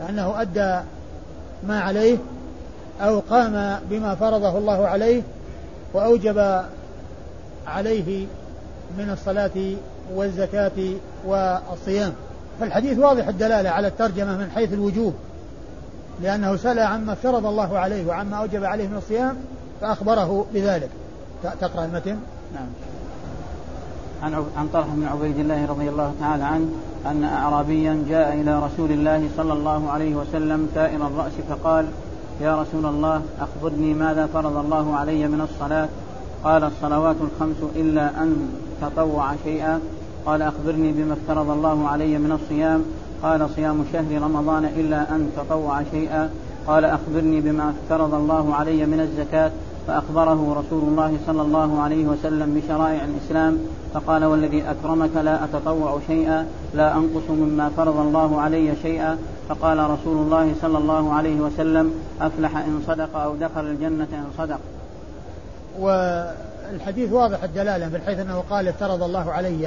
لأنه 0.00 0.40
أدى 0.40 0.80
ما 1.68 1.80
عليه 1.80 2.18
أو 3.00 3.20
قام 3.30 3.80
بما 3.90 4.14
فرضه 4.14 4.58
الله 4.58 4.86
عليه 4.86 5.22
وأوجب 5.94 6.62
عليه 7.66 8.26
من 8.98 9.10
الصلاة 9.10 9.74
والزكاة 10.14 10.94
والصيام. 11.26 12.12
فالحديث 12.60 12.98
واضح 12.98 13.28
الدلالة 13.28 13.70
على 13.70 13.88
الترجمة 13.88 14.36
من 14.36 14.50
حيث 14.54 14.72
الوجوب 14.72 15.14
لأنه 16.22 16.56
سأل 16.56 16.78
عما 16.78 17.12
افترض 17.12 17.46
الله 17.46 17.78
عليه 17.78 18.06
وعما 18.06 18.36
أوجب 18.36 18.64
عليه 18.64 18.88
من 18.88 18.96
الصيام 18.96 19.36
فأخبره 19.80 20.46
بذلك. 20.54 20.88
تقرأ 21.60 21.84
المتن؟ 21.84 22.18
نعم. 22.54 22.66
عن 24.22 24.34
عن 24.56 24.68
طلحه 24.72 24.88
بن 24.88 25.06
عبيد 25.06 25.38
الله 25.38 25.66
رضي 25.66 25.88
الله 25.88 26.14
تعالى 26.20 26.44
عنه 26.44 26.68
أن 27.06 27.24
اعرابيا 27.24 28.04
جاء 28.08 28.34
إلى 28.34 28.58
رسول 28.58 28.92
الله 28.92 29.28
صلى 29.36 29.52
الله 29.52 29.90
عليه 29.90 30.14
وسلم 30.14 30.68
ثائر 30.74 31.06
الرأس 31.06 31.32
فقال 31.48 31.86
يا 32.40 32.62
رسول 32.62 32.86
الله 32.86 33.22
أخبرني 33.40 33.94
ماذا 33.94 34.26
فرض 34.26 34.56
الله 34.56 34.96
علي 34.96 35.28
من 35.28 35.40
الصلاة؟ 35.40 35.88
قال 36.44 36.64
الصلوات 36.64 37.16
الخمس 37.20 37.56
إلا 37.76 38.22
أن 38.22 38.48
تطوع 38.80 39.32
شيئا. 39.44 39.80
قال 40.26 40.42
أخبرني 40.42 40.92
بما 40.92 41.12
افترض 41.12 41.50
الله 41.50 41.88
علي 41.88 42.18
من 42.18 42.32
الصيام. 42.32 42.84
قال 43.22 43.50
صيام 43.56 43.84
شهر 43.92 44.22
رمضان 44.22 44.64
إلا 44.64 45.14
أن 45.14 45.30
تطوع 45.36 45.82
شيئا. 45.90 46.30
قال 46.66 46.84
أخبرني 46.84 47.40
بما 47.40 47.70
افترض 47.70 48.14
الله 48.14 48.54
علي 48.54 48.86
من 48.86 49.00
الزكاة. 49.00 49.50
فأخبره 49.86 50.64
رسول 50.66 50.82
الله 50.82 51.18
صلى 51.26 51.42
الله 51.42 51.82
عليه 51.82 52.06
وسلم 52.06 52.54
بشرائع 52.54 53.04
الإسلام 53.04 53.58
فقال 53.94 54.24
والذي 54.24 54.62
أكرمك 54.70 55.16
لا 55.16 55.44
أتطوع 55.44 56.00
شيئا 56.06 56.46
لا 56.74 56.96
أنقص 56.96 57.30
مما 57.30 57.70
فرض 57.76 57.96
الله 57.96 58.40
علي 58.40 58.72
شيئا. 58.82 59.18
فقال 59.48 59.90
رسول 59.90 60.16
الله 60.16 60.54
صلى 60.62 60.78
الله 60.78 61.12
عليه 61.12 61.40
وسلم 61.40 61.94
أفلح 62.20 62.56
إن 62.56 62.82
صدق 62.86 63.16
أو 63.16 63.36
دخل 63.36 63.60
الجنة 63.60 64.08
إن 64.12 64.26
صدق. 64.38 64.58
والحديث 65.78 67.12
واضح 67.12 67.42
الدلالة 67.42 67.88
من 67.88 68.00
حيث 68.06 68.18
أنه 68.18 68.44
قال 68.50 68.68
افترض 68.68 69.02
الله 69.02 69.32
علي. 69.32 69.62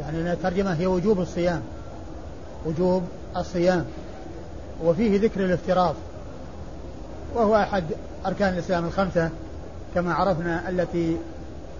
يعني 0.00 0.32
الترجمة 0.32 0.74
هي 0.74 0.86
وجوب 0.86 1.20
الصيام 1.20 1.60
وجوب 2.66 3.02
الصيام 3.36 3.84
وفيه 4.84 5.20
ذكر 5.20 5.44
الافتراض. 5.44 5.94
وهو 7.34 7.56
أحد 7.56 7.84
أركان 8.26 8.54
الإسلام 8.54 8.84
الخمسة 8.84 9.30
كما 9.94 10.14
عرفنا 10.14 10.68
التي 10.68 11.16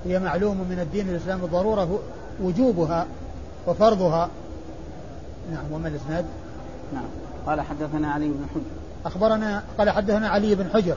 هي 0.04 0.18
معلوم 0.18 0.56
من 0.56 0.80
الدين 0.80 1.08
الإسلام 1.08 1.40
بالضرورة 1.40 1.98
وجوبها 2.42 3.06
وفرضها. 3.66 4.28
نعم 5.52 5.72
وما 5.72 5.88
الإسناد؟ 5.88 6.24
نعم. 6.94 7.04
قال 7.46 7.60
حدثنا 7.60 8.12
علي 8.12 8.28
بن 8.28 8.44
حجر. 8.54 8.62
أخبرنا 9.06 9.62
قال 9.78 9.90
حدثنا 9.90 10.28
علي 10.28 10.54
بن 10.54 10.70
حجر 10.74 10.96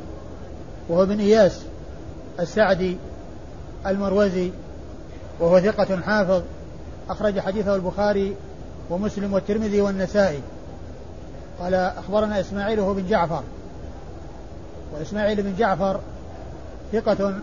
وهو 0.89 1.05
بن 1.05 1.19
إياس 1.19 1.61
السعدي 2.39 2.97
المروزي 3.87 4.51
وهو 5.39 5.59
ثقة 5.59 6.01
حافظ 6.01 6.43
أخرج 7.09 7.39
حديثه 7.39 7.75
البخاري 7.75 8.35
ومسلم 8.89 9.33
والترمذي 9.33 9.81
والنسائي. 9.81 10.39
قال 11.59 11.73
أخبرنا 11.73 12.39
إسماعيل 12.39 12.79
وهو 12.79 12.93
بن 12.93 13.07
جعفر. 13.07 13.43
وإسماعيل 14.93 15.41
بن 15.41 15.55
جعفر 15.57 15.99
ثقة 16.91 17.33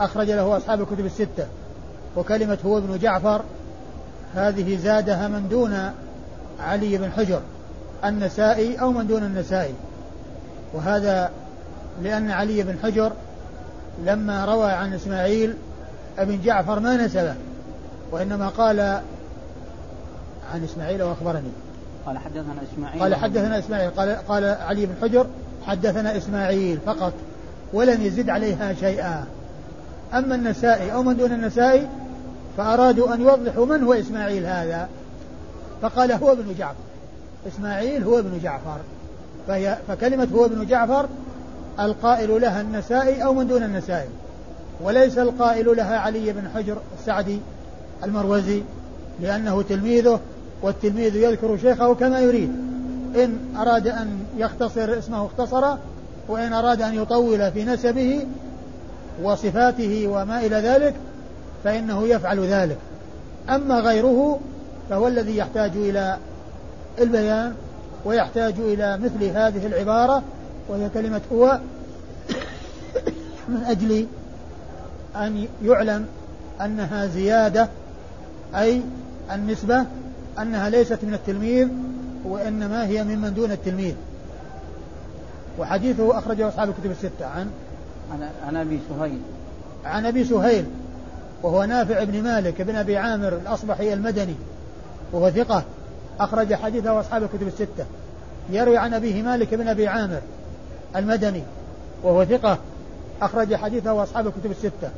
أخرج 0.00 0.30
له 0.30 0.56
أصحاب 0.56 0.80
الكتب 0.80 1.06
الستة 1.06 1.46
وكلمة 2.16 2.58
هو 2.66 2.78
ابن 2.78 2.98
جعفر 2.98 3.42
هذه 4.34 4.76
زادها 4.76 5.28
من 5.28 5.48
دون 5.48 5.90
علي 6.60 6.98
بن 6.98 7.10
حجر 7.10 7.40
النسائي 8.04 8.80
أو 8.80 8.92
من 8.92 9.06
دون 9.06 9.22
النسائي. 9.22 9.74
وهذا 10.74 11.30
لأن 12.02 12.30
علي 12.30 12.62
بن 12.62 12.78
حجر 12.82 13.12
لما 14.04 14.44
روى 14.44 14.72
عن 14.72 14.92
إسماعيل 14.92 15.54
ابن 16.18 16.40
جعفر 16.44 16.80
ما 16.80 16.96
نسبه 16.96 17.34
وإنما 18.10 18.48
قال 18.48 18.80
عن 20.54 20.64
إسماعيل 20.64 21.02
وأخبرني. 21.02 21.50
قال 22.06 22.18
حدثنا 22.18 22.62
إسماعيل 22.72 23.02
قال 23.02 23.14
حدثنا 23.14 23.58
إسماعيل 23.58 23.90
قال, 23.90 24.16
قال 24.28 24.44
علي 24.44 24.86
بن 24.86 24.94
حجر 25.02 25.26
حدثنا 25.66 26.16
إسماعيل 26.16 26.78
فقط 26.86 27.12
ولم 27.72 28.02
يزد 28.02 28.30
عليها 28.30 28.74
شيئا. 28.74 29.24
أما 30.14 30.34
النسائي 30.34 30.92
أو 30.92 31.02
من 31.02 31.16
دون 31.16 31.32
النسائي 31.32 31.88
فأرادوا 32.56 33.14
أن 33.14 33.20
يوضحوا 33.20 33.66
من 33.66 33.82
هو 33.82 33.92
إسماعيل 33.92 34.46
هذا. 34.46 34.88
فقال 35.82 36.12
هو 36.12 36.32
ابن 36.32 36.54
جعفر. 36.58 36.74
إسماعيل 37.48 38.02
هو 38.04 38.18
ابن 38.18 38.40
جعفر. 38.42 38.78
فهي 39.48 39.78
فكلمة 39.88 40.28
هو 40.34 40.44
ابن 40.44 40.66
جعفر 40.66 41.08
القائل 41.80 42.40
لها 42.40 42.60
النسائي 42.60 43.24
أو 43.24 43.34
من 43.34 43.46
دون 43.48 43.62
النسائي. 43.62 44.08
وليس 44.80 45.18
القائل 45.18 45.76
لها 45.76 45.98
علي 45.98 46.32
بن 46.32 46.48
حجر 46.54 46.76
السعدي 46.98 47.38
المروزي 48.04 48.62
لأنه 49.20 49.62
تلميذه 49.62 50.20
والتلميذ 50.62 51.16
يذكر 51.16 51.58
شيخه 51.58 51.94
كما 51.94 52.20
يريد. 52.20 52.65
إن 53.16 53.38
أراد 53.56 53.86
أن 53.86 54.24
يختصر 54.36 54.98
اسمه 54.98 55.26
اختصر 55.26 55.76
وإن 56.28 56.52
أراد 56.52 56.82
أن 56.82 56.94
يطول 56.94 57.52
في 57.52 57.64
نسبه 57.64 58.26
وصفاته 59.22 60.06
وما 60.06 60.40
إلى 60.40 60.56
ذلك 60.56 60.94
فإنه 61.64 62.08
يفعل 62.08 62.40
ذلك. 62.40 62.78
أما 63.50 63.80
غيره 63.80 64.40
فهو 64.90 65.08
الذي 65.08 65.36
يحتاج 65.36 65.70
إلى 65.74 66.16
البيان 66.98 67.54
ويحتاج 68.04 68.54
إلى 68.58 68.98
مثل 68.98 69.24
هذه 69.24 69.66
العبارة 69.66 70.22
وهي 70.68 70.88
كلمة 70.88 71.20
هو 71.32 71.60
من 73.48 73.64
أجل 73.66 74.06
أن 75.16 75.46
يعلم 75.64 76.06
أنها 76.60 77.06
زيادة 77.06 77.68
أي 78.54 78.82
النسبة 79.32 79.84
أنها 80.38 80.70
ليست 80.70 80.98
من 81.02 81.14
التلميذ 81.14 81.68
وإنما 82.26 82.86
هي 82.86 83.04
ممن 83.04 83.34
دون 83.34 83.52
التلميذ. 83.52 83.94
وحديثه 85.58 86.18
أخرجه 86.18 86.48
أصحاب 86.48 86.68
الكتب 86.68 86.90
الستة. 86.90 87.26
عن؟ 87.26 87.50
عن 88.46 88.56
أبي 88.56 88.80
سهيل. 88.88 89.20
عن 89.84 90.06
أبي 90.06 90.24
سهيل 90.24 90.64
وهو 91.42 91.64
نافع 91.64 92.04
بن 92.04 92.22
مالك 92.22 92.62
بن 92.62 92.76
أبي 92.76 92.96
عامر 92.96 93.28
الأصبحي 93.28 93.92
المدني 93.92 94.34
وهو 95.12 95.30
ثقة 95.30 95.64
أخرج 96.20 96.54
حديثه 96.54 97.00
أصحاب 97.00 97.22
الكتب 97.22 97.46
الستة. 97.46 97.84
يروي 98.50 98.78
عن 98.78 98.94
أبيه 98.94 99.22
مالك 99.22 99.54
بن 99.54 99.68
أبي 99.68 99.88
عامر 99.88 100.20
المدني 100.96 101.42
وهو 102.02 102.24
ثقة 102.24 102.58
أخرج 103.22 103.54
حديثه 103.54 104.02
أصحاب 104.02 104.26
الكتب 104.26 104.50
الستة. 104.50 104.90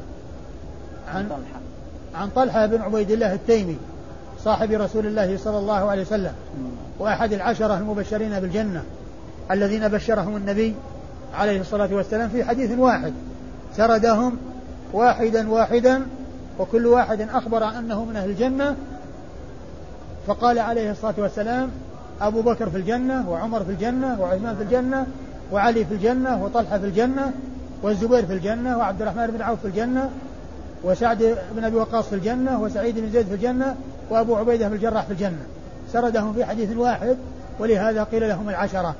عن 1.09 1.29
طلحة. 1.29 1.61
عن 2.14 2.29
طلحة 2.29 2.67
بن 2.67 2.81
عبيد 2.81 3.11
الله 3.11 3.35
التيمي. 3.35 3.77
صاحب 4.49 4.73
رسول 4.73 5.07
الله 5.07 5.37
صلى 5.37 5.59
الله 5.59 5.91
عليه 5.91 6.03
وسلم 6.03 6.33
وأحد 6.99 7.33
العشرة 7.33 7.79
المبشرين 7.79 8.41
بالجنة 8.41 8.83
الذين 9.51 9.89
بشرهم 9.89 10.37
النبي 10.37 10.75
عليه 11.35 11.61
الصلاة 11.61 11.95
والسلام 11.95 12.29
في 12.29 12.45
حديث 12.45 12.79
واحد 12.79 13.13
سردهم 13.77 14.37
واحدا 14.93 15.51
واحدا 15.51 16.03
وكل 16.59 16.87
واحد 16.87 17.21
أخبر 17.21 17.69
أنه 17.69 18.05
من 18.05 18.17
أهل 18.17 18.31
الجنة 18.31 18.77
فقال 20.27 20.59
عليه 20.59 20.91
الصلاة 20.91 21.15
والسلام 21.19 21.71
أبو 22.21 22.43
بكر 22.43 22.71
في 22.71 22.77
الجنة 22.77 23.31
وعمر 23.31 23.65
في 23.65 23.71
الجنة 23.71 24.21
وعثمان 24.21 24.57
في 24.57 24.63
الجنة 24.63 25.07
وعلي 25.53 25.85
في 25.85 25.95
الجنة 25.95 26.45
وطلحة 26.45 26.79
في 26.79 26.87
الجنة 26.87 27.33
والزبير 27.83 28.27
في 28.27 28.33
الجنة 28.33 28.79
وعبد 28.79 29.03
الرحمن 29.03 29.27
بن 29.27 29.43
عوف 29.43 29.61
في 29.61 29.69
الجنة 29.69 30.11
وسعد 30.85 31.37
بن 31.57 31.64
أبي 31.64 31.77
وقاص 31.77 32.07
في 32.07 32.14
الجنة 32.14 32.61
وسعيد 32.61 32.99
بن 32.99 33.11
زيد 33.11 33.27
في 33.27 33.35
الجنة 33.35 33.77
وأبو 34.11 34.37
عبيدة 34.37 34.69
بن 34.69 34.75
الجراح 34.75 35.05
في 35.05 35.12
الجنة. 35.12 35.47
سردهم 35.93 36.33
في 36.33 36.45
حديث 36.45 36.77
واحد 36.77 37.17
ولهذا 37.59 38.05
قيل 38.05 38.29
لهم 38.29 38.49
العشرة. 38.49 38.95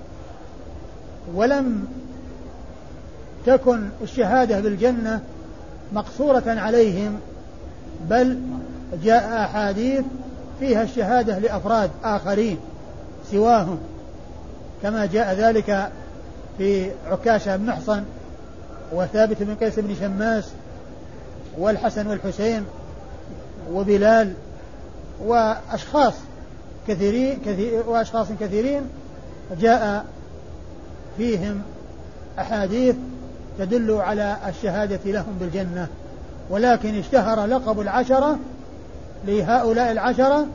ولم 1.35 1.87
تكن 3.47 3.89
الشهادة 4.03 4.61
بالجنة 4.61 5.21
مقصورة 5.93 6.43
عليهم 6.47 7.19
بل 8.11 8.39
جاء 9.05 9.45
أحاديث 9.45 10.05
فيها 10.61 10.83
الشهادة 10.83 11.39
لأفراد 11.39 11.91
آخرين 12.05 12.59
سواهم. 13.31 13.79
كما 14.83 15.07
جاء 15.07 15.35
ذلك 15.35 15.91
في 16.59 16.91
عكاشة 17.07 17.57
بن 17.57 17.67
محصن 17.67 18.03
وثابت 18.93 19.43
بن 19.43 19.55
قيس 19.55 19.79
بن 19.79 19.95
شماس 20.01 20.49
والحسن 21.59 22.07
والحسين 22.07 22.65
وبلال 23.73 24.33
وأشخاص 25.25 26.15
كثيرين 26.89 27.39
كثير 27.47 27.83
وأشخاص 27.89 28.27
كثيرين 28.41 28.83
جاء 29.61 30.05
فيهم 31.17 31.63
أحاديث 32.39 32.97
تدل 33.59 33.93
على 33.93 34.37
الشهادة 34.49 35.01
لهم 35.11 35.37
بالجنة. 35.41 35.89
ولكن 36.51 36.99
اشتهر 36.99 37.47
لقب 37.47 37.81
العشرة 37.81 38.39
لهؤلاء 39.27 39.93
العشرة 39.93 40.47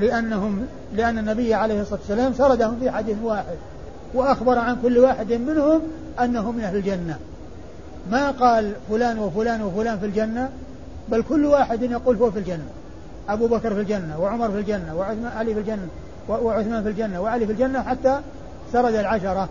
لأنهم 0.00 0.66
لأن 0.96 1.18
النبي 1.18 1.54
عليه 1.54 1.80
الصلاة 1.80 2.00
والسلام 2.00 2.32
سردهم 2.32 2.78
في 2.80 2.90
حديث 2.90 3.16
واحد 3.22 3.56
وأخبر 4.14 4.58
عن 4.58 4.76
كل 4.82 4.98
واحد 4.98 5.32
منهم 5.32 5.80
أنه 6.20 6.50
من 6.50 6.60
أهل 6.64 6.76
الجنة. 6.76 7.18
ما 8.10 8.30
قال 8.30 8.72
فلان 8.88 9.18
وفلان 9.18 9.62
وفلان 9.62 9.98
في 9.98 10.06
الجنة 10.06 10.50
بل 11.08 11.22
كل 11.22 11.44
واحد 11.46 11.82
يقول 11.82 12.16
هو 12.16 12.30
في 12.30 12.38
الجنة. 12.38 12.68
أبو 13.28 13.46
بكر 13.46 13.74
في 13.74 13.80
الجنة 13.80 14.20
وعمر 14.20 14.50
في 14.50 14.58
الجنة 14.58 14.96
وعثمان 14.96 15.32
علي 15.36 15.54
في 15.54 15.60
الجنة 15.60 15.88
وعثمان 16.28 16.82
في 16.82 16.88
الجنة 16.88 17.20
وعلي 17.20 17.46
في 17.46 17.52
الجنة 17.52 17.82
حتى 17.82 18.20
سرد 18.72 18.94
العشرة. 18.94 19.48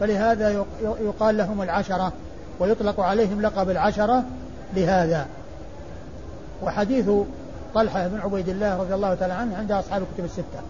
فلهذا 0.00 0.64
يقال 0.82 1.36
لهم 1.36 1.62
العشرة 1.62 2.12
ويطلق 2.60 3.00
عليهم 3.00 3.42
لقب 3.42 3.70
العشرة 3.70 4.24
لهذا. 4.76 5.26
وحديث 6.62 7.10
طلحة 7.74 8.08
بن 8.08 8.20
عبيد 8.20 8.48
الله 8.48 8.76
رضي 8.76 8.94
الله 8.94 9.14
تعالى 9.14 9.32
عنه 9.34 9.56
عند 9.56 9.72
أصحاب 9.72 10.02
الكتب 10.02 10.24
الستة. 10.24 10.60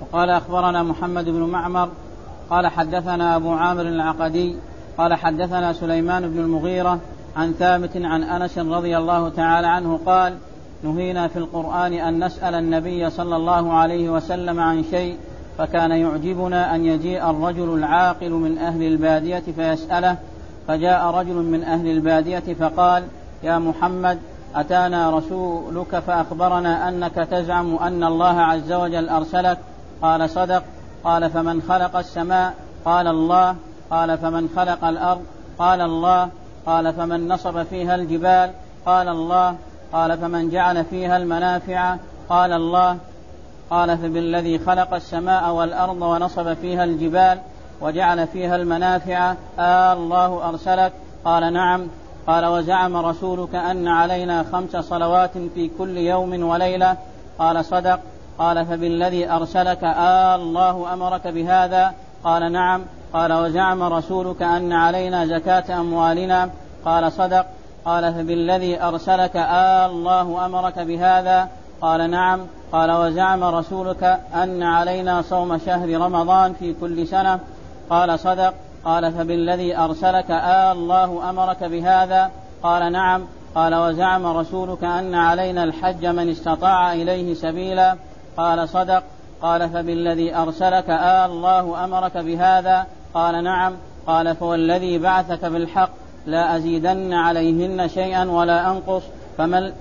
وقال 0.00 0.30
أخبرنا 0.30 0.82
محمد 0.82 1.24
بن 1.24 1.40
معمر 1.40 1.88
قال 2.50 2.66
حدثنا 2.66 3.36
أبو 3.36 3.52
عامر 3.52 3.82
العقدي 3.82 4.56
قال 4.98 5.14
حدثنا 5.14 5.72
سليمان 5.72 6.28
بن 6.30 6.38
المغيرة 6.38 6.98
عن 7.36 7.52
ثابت 7.52 7.96
عن 7.96 8.22
أنس 8.22 8.58
رضي 8.58 8.98
الله 8.98 9.28
تعالى 9.28 9.66
عنه 9.66 10.00
قال 10.06 10.34
نهينا 10.84 11.28
في 11.28 11.38
القرآن 11.38 11.92
أن 11.92 12.24
نسأل 12.24 12.54
النبي 12.54 13.10
صلى 13.10 13.36
الله 13.36 13.72
عليه 13.72 14.10
وسلم 14.10 14.60
عن 14.60 14.84
شيء 14.90 15.16
فكان 15.58 15.90
يعجبنا 15.90 16.74
أن 16.74 16.84
يجيء 16.84 17.30
الرجل 17.30 17.74
العاقل 17.74 18.30
من 18.30 18.58
أهل 18.58 18.82
البادية 18.82 19.42
فيسأله 19.56 20.16
فجاء 20.68 21.06
رجل 21.06 21.34
من 21.34 21.64
أهل 21.64 21.86
البادية 21.86 22.54
فقال 22.54 23.04
يا 23.42 23.58
محمد 23.58 24.18
أتانا 24.54 25.10
رسولك 25.10 25.98
فأخبرنا 25.98 26.88
أنك 26.88 27.14
تزعم 27.14 27.76
أن 27.76 28.04
الله 28.04 28.40
عز 28.40 28.72
وجل 28.72 29.08
أرسلك. 29.08 29.58
قال 30.02 30.30
صدق. 30.30 30.62
قال 31.04 31.30
فمن 31.30 31.62
خلق 31.62 31.96
السماء 31.96 32.54
قال 32.84 33.06
الله. 33.06 33.56
قال 33.90 34.18
فمن 34.18 34.48
خلق 34.56 34.84
الأرض 34.84 35.22
قال 35.58 35.80
الله. 35.80 36.28
قال 36.66 36.92
فمن 36.92 37.28
نصب 37.28 37.62
فيها 37.62 37.94
الجبال 37.94 38.50
قال 38.86 39.08
الله. 39.08 39.56
قال 39.92 40.18
فمن 40.18 40.50
جعل 40.50 40.84
فيها 40.84 41.16
المنافع 41.16 41.96
قال 42.28 42.52
الله. 42.52 42.98
قال 43.70 43.98
فبالذي 43.98 44.58
خلق 44.58 44.94
السماء 44.94 45.50
والأرض 45.50 46.02
ونصب 46.02 46.54
فيها 46.54 46.84
الجبال 46.84 47.38
وجعل 47.80 48.26
فيها 48.26 48.56
المنافع 48.56 49.34
آه 49.58 49.92
الله 49.92 50.48
أرسلك. 50.48 50.92
قال 51.24 51.52
نعم. 51.52 51.86
قال 52.26 52.46
وزعم 52.46 52.96
رسولك 52.96 53.54
أن 53.54 53.88
علينا 53.88 54.44
خمس 54.52 54.76
صلوات 54.76 55.38
في 55.54 55.70
كل 55.78 55.96
يوم 55.96 56.42
وليلة. 56.42 56.96
قال 57.38 57.64
صدق. 57.64 58.00
قال 58.38 58.66
فبالذي 58.66 59.30
أرسلك 59.30 59.84
آه 59.84 60.34
الله 60.34 60.92
أمرك 60.94 61.26
بهذا؟ 61.26 61.94
قال 62.24 62.52
نعم. 62.52 62.82
قال 63.12 63.32
وزعم 63.32 63.82
رسولك 63.82 64.42
أن 64.42 64.72
علينا 64.72 65.26
زكاة 65.26 65.80
أموالنا؟ 65.80 66.50
قال 66.84 67.12
صدق. 67.12 67.46
قال 67.84 68.14
فبالذي 68.14 68.82
أرسلك 68.82 69.36
آه 69.36 69.86
الله 69.86 70.46
أمرك 70.46 70.78
بهذا؟ 70.78 71.48
قال 71.80 72.10
نعم. 72.10 72.40
قال 72.72 72.90
وزعم 72.90 73.44
رسولك 73.44 74.20
أن 74.34 74.62
علينا 74.62 75.22
صوم 75.22 75.58
شهر 75.58 76.00
رمضان 76.00 76.52
في 76.52 76.74
كل 76.80 77.06
سنة؟ 77.06 77.40
قال 77.90 78.18
صدق. 78.18 78.54
قال 78.84 79.12
فبالذي 79.12 79.76
أرسلك 79.76 80.30
آه 80.30 80.72
الله 80.72 81.30
أمرك 81.30 81.64
بهذا؟ 81.64 82.30
قال 82.62 82.92
نعم. 82.92 83.26
قال 83.54 83.74
وزعم 83.74 84.26
رسولك 84.26 84.84
أن 84.84 85.14
علينا 85.14 85.64
الحج 85.64 86.06
من 86.06 86.30
استطاع 86.30 86.92
إليه 86.92 87.34
سبيلا؟ 87.34 87.96
قال 88.36 88.68
صدق. 88.68 89.02
قال 89.42 89.70
فبالذي 89.70 90.36
أرسلك؟ 90.36 90.90
آه 90.90 91.26
الله 91.26 91.84
أمرك 91.84 92.16
بهذا. 92.16 92.86
قال 93.14 93.44
نعم. 93.44 93.72
قال 94.06 94.36
فوالذي 94.36 94.98
بعثك 94.98 95.44
بالحق؟ 95.44 95.90
لا 96.26 96.56
أزيدن 96.56 97.12
عليهن 97.12 97.88
شيئا 97.88 98.24
ولا 98.30 98.70
أنقص. 98.70 99.02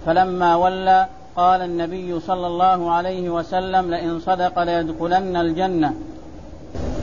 فلما 0.06 0.56
ولى 0.56 1.08
قال 1.36 1.62
النبي 1.62 2.20
صلى 2.20 2.48
الله 2.48 2.92
عليه 2.92 3.30
وسلم 3.30 3.90
لئن 3.90 4.20
صدق 4.20 4.64
ليدخلن 4.64 5.36
الجنة. 5.36 5.94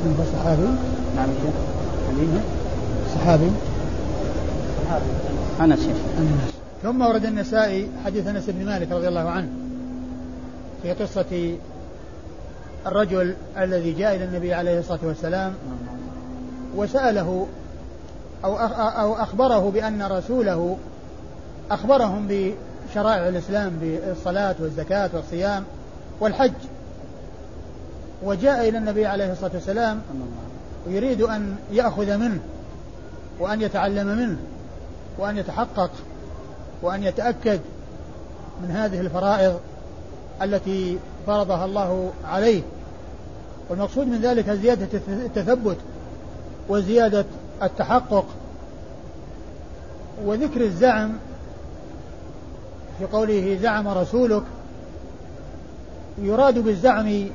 من 0.05 0.27
صحابي؟ 0.33 0.69
نعم 1.17 1.29
صحابي. 3.15 3.51
صحابي 4.85 5.11
أنس 5.61 5.89
ثم 6.83 7.03
ورد 7.03 7.25
النسائي 7.25 7.89
حديث 8.05 8.27
أنس 8.27 8.51
بن 8.51 8.67
مالك 8.67 8.93
رضي 8.93 9.09
الله 9.09 9.31
عنه. 9.31 9.49
في 10.83 10.93
قصة 10.93 11.57
الرجل 12.87 13.35
الذي 13.59 13.93
جاء 13.93 14.17
إلى 14.17 14.25
النبي 14.25 14.55
عليه 14.55 14.79
الصلاة 14.79 14.99
والسلام 15.03 15.55
وسأله 16.77 17.47
أو 18.45 19.15
أخبره 19.15 19.71
بأن 19.71 20.03
رسوله 20.03 20.77
أخبرهم 21.71 22.29
بشرائع 22.29 23.29
الإسلام 23.29 23.77
بالصلاة 23.81 24.55
والزكاة 24.61 25.11
والصيام 25.15 25.65
والحج. 26.21 26.53
وجاء 28.23 28.69
إلى 28.69 28.79
النبي 28.79 29.07
عليه 29.07 29.33
الصلاة 29.33 29.51
والسلام 29.55 30.03
ويريد 30.87 31.23
أن 31.23 31.57
يأخذ 31.73 32.17
منه 32.17 32.41
وأن 33.39 33.61
يتعلم 33.61 34.07
منه 34.07 34.37
وأن 35.19 35.39
يتحقق 35.39 35.91
وأن 36.83 37.03
يتأكد 37.03 37.61
من 38.63 38.71
هذه 38.71 39.01
الفرائض. 39.01 39.61
التي 40.43 40.99
فرضها 41.27 41.65
الله 41.65 42.13
عليه. 42.25 42.63
والمقصود 43.69 44.07
من 44.07 44.21
ذلك 44.21 44.51
زيادة 44.51 44.89
التثبت 45.09 45.77
وزيادة 46.69 47.25
التحقق. 47.63 48.27
وذكر 50.25 50.61
الزعم 50.61 51.13
في 52.99 53.05
قوله 53.05 53.59
زعم 53.63 53.89
رسولك 53.89 54.43
يراد 56.19 56.59
بالزعم 56.59 57.27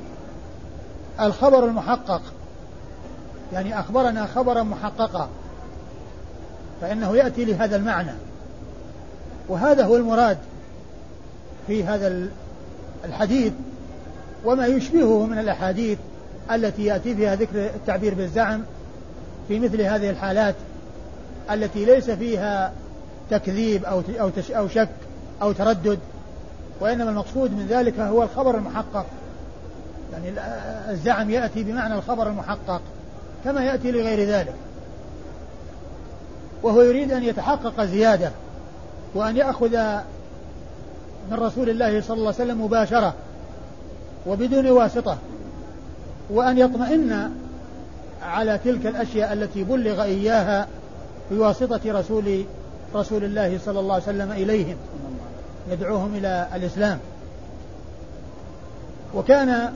الخبر 1.20 1.64
المحقق. 1.64 2.22
يعني 3.52 3.80
أخبرنا 3.80 4.26
خبرا 4.26 4.62
محققا 4.62 5.28
فإنه 6.80 7.16
يأتي 7.16 7.44
لهذا 7.44 7.76
المعنى. 7.76 8.12
وهذا 9.48 9.84
هو 9.84 9.96
المراد 9.96 10.38
في 11.66 11.84
هذا 11.84 12.28
الحديث 13.04 13.52
وما 14.44 14.66
يشبهه 14.66 15.26
من 15.26 15.38
الأحاديث 15.38 15.98
التي 16.52 16.84
يأتي 16.84 17.14
فيها 17.14 17.34
ذكر 17.34 17.66
التعبير 17.66 18.14
بالزعم 18.14 18.62
في 19.48 19.58
مثل 19.58 19.80
هذه 19.80 20.10
الحالات 20.10 20.54
التي 21.50 21.84
ليس 21.84 22.10
فيها 22.10 22.72
تكذيب 23.30 23.84
أو 23.84 24.02
أو 24.20 24.30
أو 24.50 24.68
شك 24.68 24.88
أو 25.42 25.52
تردد 25.52 25.98
وإنما 26.80 27.10
المقصود 27.10 27.50
من 27.50 27.66
ذلك 27.66 28.00
هو 28.00 28.22
الخبر 28.22 28.54
المحقق. 28.54 29.06
يعني 30.12 30.32
الزعم 30.90 31.30
يأتي 31.30 31.62
بمعنى 31.62 31.94
الخبر 31.94 32.26
المحقق 32.26 32.80
كما 33.44 33.64
يأتي 33.64 33.90
لغير 33.90 34.28
ذلك. 34.28 34.54
وهو 36.62 36.82
يريد 36.82 37.12
أن 37.12 37.22
يتحقق 37.22 37.84
زيادة 37.84 38.30
وأن 39.14 39.36
يأخذ 39.36 39.76
من 41.30 41.36
رسول 41.36 41.70
الله 41.70 42.00
صلى 42.00 42.16
الله 42.16 42.34
عليه 42.34 42.44
وسلم 42.44 42.64
مباشرة 42.64 43.14
وبدون 44.26 44.70
واسطة 44.70 45.18
وأن 46.30 46.58
يطمئن 46.58 47.30
على 48.22 48.58
تلك 48.64 48.86
الأشياء 48.86 49.32
التي 49.32 49.64
بلغ 49.64 50.02
إياها 50.02 50.66
بواسطة 51.30 51.80
رسول 51.86 52.44
رسول 52.94 53.24
الله 53.24 53.58
صلى 53.64 53.80
الله 53.80 53.94
عليه 53.94 54.04
وسلم 54.04 54.32
إليهم 54.32 54.76
يدعوهم 55.70 56.14
إلى 56.14 56.48
الإسلام. 56.54 56.98
وكان 59.14 59.72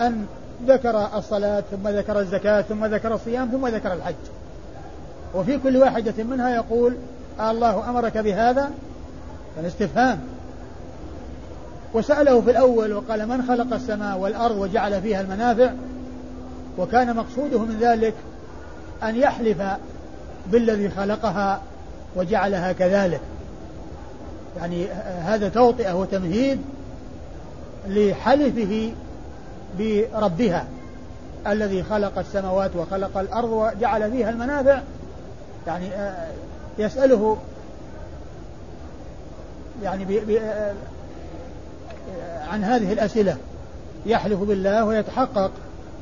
أن 0.00 0.26
ذكر 0.66 1.08
الصلاة 1.16 1.62
ثم 1.70 1.88
ذكر 1.88 2.20
الزكاة 2.20 2.62
ثم 2.62 2.84
ذكر 2.84 3.14
الصيام 3.14 3.48
ثم 3.48 3.66
ذكر 3.66 3.92
الحج. 3.92 4.14
وفي 5.34 5.58
كل 5.58 5.76
واحدة 5.76 6.24
منها 6.24 6.50
يقول 6.50 6.96
الله 7.40 7.90
أمرك 7.90 8.18
بهذا 8.18 8.70
الاستفهام 9.60 10.20
وسأله 11.94 12.40
في 12.40 12.50
الأول 12.50 12.92
وقال 12.92 13.28
من 13.28 13.42
خلق 13.42 13.74
السماء 13.74 14.18
والأرض 14.18 14.56
وجعل 14.56 15.02
فيها 15.02 15.20
المنافع 15.20 15.70
وكان 16.78 17.16
مقصوده 17.16 17.58
من 17.58 17.78
ذلك 17.80 18.14
أن 19.02 19.16
يحلف 19.16 19.62
بالذي 20.46 20.90
خلقها 20.90 21.62
وجعلها 22.16 22.72
كذلك. 22.72 23.20
يعني 24.56 24.86
هذا 25.24 25.48
توطئة 25.48 25.92
وتمهيد 25.92 26.58
لحلفه 27.88 28.92
بربها. 29.78 30.66
الذي 31.46 31.82
خلق 31.82 32.18
السماوات 32.18 32.76
وخلق 32.76 33.18
الأرض 33.18 33.50
وجعل 33.50 34.10
فيها 34.10 34.30
المنافع. 34.30 34.80
يعني 35.66 35.86
يسأله 36.78 37.36
يعني 39.82 40.04
بي 40.04 40.40
عن 42.48 42.64
هذه 42.64 42.92
الأسئلة. 42.92 43.36
يحلف 44.06 44.40
بالله 44.40 44.84
ويتحقق 44.84 45.50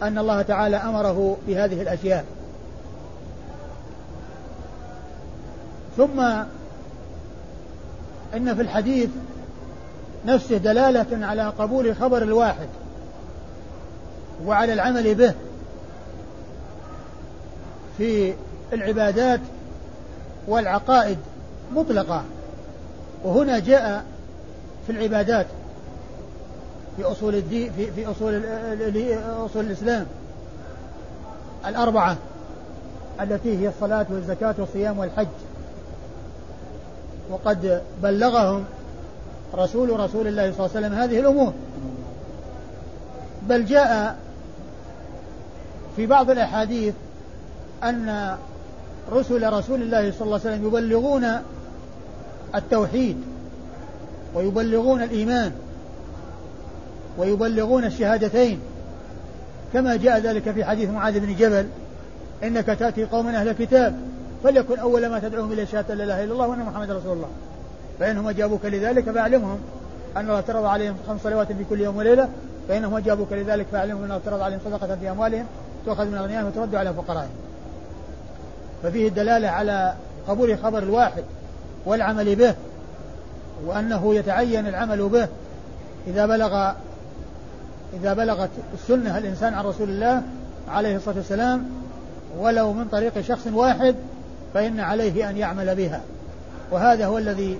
أن 0.02 0.18
الله 0.18 0.42
تعالى 0.42 0.76
أمره 0.76 1.36
بهذه 1.46 1.82
الأشياء. 1.82 2.24
ثم 5.96 6.20
إن 8.36 8.54
في 8.54 8.62
الحديث 8.62 9.10
نفسه 10.26 10.56
دلالة 10.56 11.26
على 11.26 11.48
قبول 11.58 11.96
خبر 11.96 12.22
الواحد 12.22 12.68
وعلى 14.46 14.72
العمل 14.72 15.14
به 15.14 15.34
في 17.98 18.34
العبادات 18.72 19.40
والعقائد 20.48 21.18
مطلقة. 21.74 22.24
وهنا 23.24 23.58
جاء 23.58 24.04
في 24.86 24.92
العبادات. 24.92 25.46
في 27.00 27.06
أصول 27.06 27.34
الدين 27.34 27.72
في 27.72 27.90
في 27.90 28.06
أصول 28.06 28.42
أصول 29.44 29.64
الإسلام. 29.64 30.06
الأربعة 31.66 32.16
التي 33.20 33.58
هي 33.58 33.68
الصلاة 33.68 34.06
والزكاة 34.10 34.54
والصيام 34.58 34.98
والحج. 34.98 35.26
وقد 37.30 37.82
بلغهم 38.02 38.64
رسول 39.54 40.00
رسول 40.00 40.26
الله 40.26 40.52
صلى 40.52 40.66
الله 40.66 40.76
عليه 40.76 40.86
وسلم 40.86 40.94
هذه 40.94 41.20
الأمور. 41.20 41.52
بل 43.48 43.64
جاء 43.64 44.16
في 45.96 46.06
بعض 46.06 46.30
الأحاديث 46.30 46.94
أن 47.84 48.36
رسل 49.12 49.52
رسول 49.52 49.82
الله 49.82 50.12
صلى 50.12 50.22
الله 50.22 50.40
عليه 50.44 50.54
وسلم 50.54 50.66
يبلغون 50.66 51.26
التوحيد 52.54 53.22
ويبلغون 54.34 55.02
الإيمان. 55.02 55.52
ويبلغون 57.20 57.84
الشهادتين. 57.84 58.60
كما 59.72 59.96
جاء 59.96 60.18
ذلك 60.18 60.50
في 60.50 60.64
حديث 60.64 60.90
معاذ 60.90 61.20
بن 61.20 61.36
جبل 61.36 61.66
إنك 62.44 62.66
تأتي 62.66 63.04
قوما 63.04 63.40
أهل 63.40 63.52
كتاب 63.52 64.00
فليكن 64.44 64.78
أول 64.78 65.06
ما 65.06 65.18
تدعوهم 65.18 65.52
إلى 65.52 65.66
شهادة 65.66 65.94
لا 65.94 66.04
إله 66.04 66.24
إلا 66.24 66.32
الله 66.32 66.46
وأن 66.46 66.58
محمد 66.58 66.90
رسول 66.90 67.12
الله. 67.12 67.28
فإنهم 68.00 68.28
أجابوك 68.28 68.64
لذلك 68.64 69.10
فأعلمهم 69.10 69.58
أن 70.16 70.22
الله 70.22 70.38
افترض 70.38 70.64
عليهم 70.64 70.96
خمس 71.08 71.20
صلوات 71.20 71.52
في 71.52 71.64
كل 71.70 71.80
يوم 71.80 71.96
وليلة 71.96 72.28
فإنهم 72.68 72.96
أجابوك 72.96 73.32
لذلك 73.32 73.66
فأعلمهم 73.72 74.04
أنه 74.04 74.16
افترض 74.16 74.40
عليهم 74.40 74.60
صدقة 74.64 74.96
في 74.96 75.10
أموالهم 75.10 75.46
تؤخذ 75.86 76.04
من 76.04 76.14
أغنيائهم 76.14 76.46
وترد 76.46 76.74
على 76.74 76.94
فقرائهم. 76.94 77.30
ففيه 78.82 79.08
الدلالة 79.08 79.48
على 79.48 79.94
قبول 80.28 80.58
خبر 80.58 80.78
الواحد 80.78 81.24
والعمل 81.86 82.34
به 82.34 82.54
وأنه 83.66 84.14
يتعين 84.14 84.66
العمل 84.66 85.08
به 85.08 85.28
إذا 86.06 86.26
بلغ 86.26 86.72
إذا 87.94 88.14
بلغت 88.14 88.50
السنة 88.74 89.18
الإنسان 89.18 89.54
عن 89.54 89.64
رسول 89.64 89.88
الله 89.88 90.22
عليه 90.68 90.96
الصلاة 90.96 91.16
والسلام 91.16 91.64
ولو 92.38 92.72
من 92.72 92.84
طريق 92.84 93.20
شخص 93.20 93.46
واحد 93.46 93.94
فإن 94.54 94.80
عليه 94.80 95.30
أن 95.30 95.36
يعمل 95.36 95.74
بها. 95.74 96.00
وهذا 96.70 97.06
هو 97.06 97.18
الذي 97.18 97.58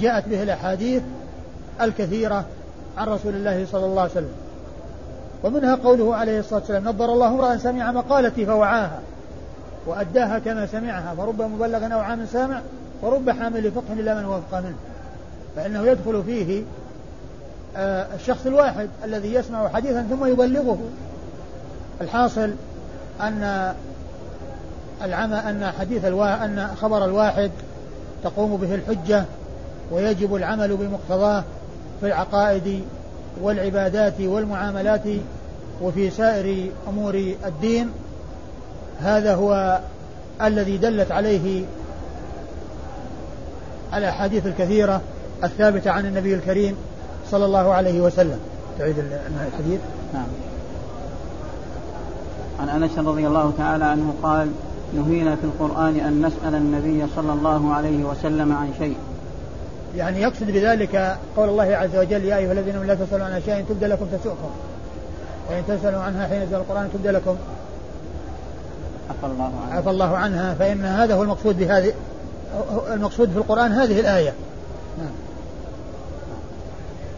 جاءت 0.00 0.28
به 0.28 0.42
الأحاديث 0.42 1.02
الكثيرة 1.80 2.44
عن 2.98 3.08
رسول 3.08 3.34
الله 3.34 3.66
صلى 3.72 3.86
الله 3.86 4.02
عليه 4.02 4.10
وسلم. 4.10 4.32
ومنها 5.44 5.74
قوله 5.74 6.16
عليه 6.16 6.40
الصلاة 6.40 6.60
والسلام 6.60 6.84
نظر 6.84 7.12
الله 7.12 7.28
امرأ 7.28 7.56
سمع 7.56 7.92
مقالتي 7.92 8.46
فوعاها 8.46 9.00
وأداها 9.86 10.38
كما 10.38 10.66
سمعها 10.66 11.14
فرب 11.14 11.42
مبلغ 11.42 11.94
أو 11.94 12.00
عام 12.00 12.26
سامع 12.26 12.60
ورب 13.02 13.30
حامل 13.30 13.70
فقه 13.72 13.92
إلا 13.92 14.14
من 14.14 14.24
وفق 14.24 14.58
منه. 14.58 14.76
فإنه 15.56 15.86
يدخل 15.86 16.22
فيه 16.26 16.62
الشخص 17.76 18.46
الواحد 18.46 18.88
الذي 19.04 19.34
يسمع 19.34 19.68
حديثا 19.68 20.06
ثم 20.10 20.26
يبلغه. 20.26 20.78
الحاصل 22.00 22.50
أن 23.20 23.74
العمى 25.02 25.34
أن 25.36 25.72
حديث 25.80 26.04
الوا... 26.04 26.44
أن 26.44 26.68
خبر 26.80 27.04
الواحد 27.04 27.50
تقوم 28.24 28.56
به 28.56 28.74
الحجة 28.74 29.24
ويجب 29.92 30.34
العمل 30.34 30.76
بمقتضاه 30.76 31.44
في 32.00 32.06
العقائد 32.06 32.82
والعبادات 33.42 34.20
والمعاملات 34.20 35.04
وفي 35.82 36.10
سائر 36.10 36.70
أمور 36.88 37.14
الدين. 37.46 37.90
هذا 39.00 39.34
هو 39.34 39.80
الذي 40.42 40.76
دلت 40.76 41.12
عليه 41.12 41.64
الأحاديث 43.94 44.46
الكثيرة 44.46 45.00
الثابتة 45.44 45.90
عن 45.90 46.06
النبي 46.06 46.34
الكريم 46.34 46.76
صلى 47.30 47.44
الله 47.44 47.72
عليه 47.72 48.00
وسلم. 48.00 48.38
تعيد 48.78 48.98
الحديث 48.98 49.80
نعم. 50.14 50.26
عن 52.60 52.68
أنس 52.68 52.98
رضي 52.98 53.26
الله 53.26 53.52
تعالى 53.58 53.84
عنه 53.84 54.14
قال 54.22 54.50
نهينا 54.94 55.36
في 55.36 55.44
القرآن 55.44 55.96
أن 55.96 56.26
نسأل 56.26 56.54
النبي 56.54 57.06
صلى 57.16 57.32
الله 57.32 57.74
عليه 57.74 58.04
وسلم 58.04 58.52
عن 58.52 58.72
شيء. 58.78 58.96
يعني 59.96 60.20
يقصد 60.20 60.46
بذلك 60.46 61.16
قول 61.36 61.48
الله 61.48 61.76
عز 61.76 61.96
وجل 61.96 62.24
يا 62.24 62.36
أيها 62.36 62.52
الذين 62.52 62.86
لا 62.86 62.94
تسألوا 62.94 63.26
عن 63.26 63.32
اشياء 63.32 63.64
تبدى 63.68 63.86
لكم 63.86 64.06
تسؤكم 64.06 64.50
وإن 65.50 65.62
تسألوا 65.68 66.00
عنها 66.00 66.28
حين 66.28 66.42
ينزل 66.42 66.56
القرآن 66.56 66.88
تبدى 66.94 67.10
لكم. 67.10 67.36
عفى 69.10 69.26
الله 69.32 69.44
عنها. 69.44 69.78
عفى 69.78 69.90
الله 69.90 70.16
عنها. 70.16 70.54
فإن 70.54 70.84
هذا 70.84 71.14
هو 71.14 71.22
المقصود 71.22 71.58
بهذه 71.58 71.92
المقصود 72.92 73.30
في 73.30 73.36
القرآن 73.36 73.72
هذه 73.72 74.00
الآية. 74.00 74.32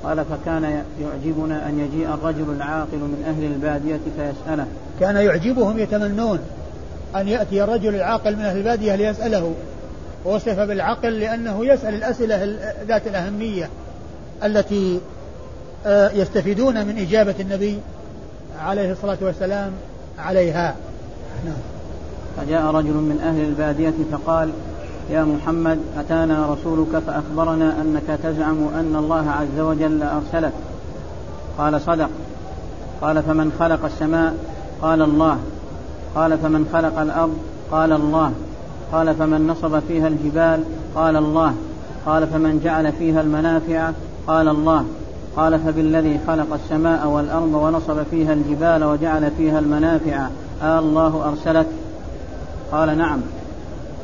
قال 0.05 0.25
فكان 0.25 0.83
يعجبنا 1.01 1.69
أن 1.69 1.79
يجيء 1.79 2.15
الرجل 2.15 2.51
العاقل 2.57 2.99
من 2.99 3.25
أهل 3.27 3.45
البادية 3.45 4.01
فيسأله. 4.17 4.67
كان 5.01 5.17
يعجبهم 5.17 5.79
يتمنون 5.79 6.39
أن 7.17 7.29
يأتي 7.29 7.65
الرجل 7.65 7.95
العاقل 7.95 8.37
من 8.37 8.43
أهل 8.43 8.57
البادية 8.57 8.95
ليسأله. 8.95 9.55
ووصف 10.25 10.59
بالعقل 10.59 11.21
لأنه 11.21 11.67
يسأل 11.67 11.95
الأسئلة 11.95 12.57
ذات 12.89 13.07
الأهمية 13.07 13.69
التي 14.45 15.01
آه، 15.87 16.11
يستفيدون 16.11 16.87
من 16.87 16.99
إجابة 16.99 17.35
النبي 17.41 17.79
عليه 18.61 18.93
الصلاة 18.93 19.19
والسلام 19.21 19.73
عليها. 20.19 20.75
نعم. 21.45 21.55
فجاء 22.37 22.63
رجل 22.63 22.93
من 22.93 23.21
أهل 23.25 23.41
البادية 23.41 23.93
فقال 24.13 24.51
يا 25.11 25.25
محمد 25.25 25.79
أتانا 25.99 26.47
رسولك 26.53 27.03
فأخبرنا 27.07 27.81
أنك 27.81 28.19
تزعم 28.23 28.57
أن 28.75 28.97
الله 28.97 29.31
عز 29.31 29.61
وجل 29.61 30.03
أرسلك. 30.03 30.53
قال 31.59 31.81
صدق. 31.81 32.09
قال 33.01 33.23
فمن 33.23 33.53
خلق 33.59 33.85
السماء؟ 33.85 34.35
قال 34.83 35.03
الله. 35.03 35.39
قال 36.15 36.39
فمن 36.39 36.69
خلق 36.73 37.01
الأرض؟ 37.01 37.37
قال 37.71 37.93
الله. 37.93 38.33
قال 38.93 39.15
فمن 39.15 39.47
نصب 39.47 39.79
فيها 39.79 40.09
الجبال؟ 40.09 40.65
قال 40.95 41.17
الله. 41.17 41.55
قال 42.07 42.27
فمن 42.27 42.61
جعل 42.65 42.93
فيها 42.93 43.21
المنافع؟ 43.21 43.91
قال 44.27 44.49
الله. 44.49 44.85
قال 45.37 45.61
فبالذي 45.61 46.21
خلق 46.27 46.55
السماء 46.55 47.07
والأرض 47.07 47.55
ونصب 47.55 48.03
فيها 48.11 48.33
الجبال 48.33 48.85
وجعل 48.85 49.31
فيها 49.31 49.59
المنافع؟ 49.59 50.27
آه 50.63 50.79
الله 50.79 51.29
أرسلك. 51.29 51.67
قال 52.73 52.99
نعم. 52.99 53.21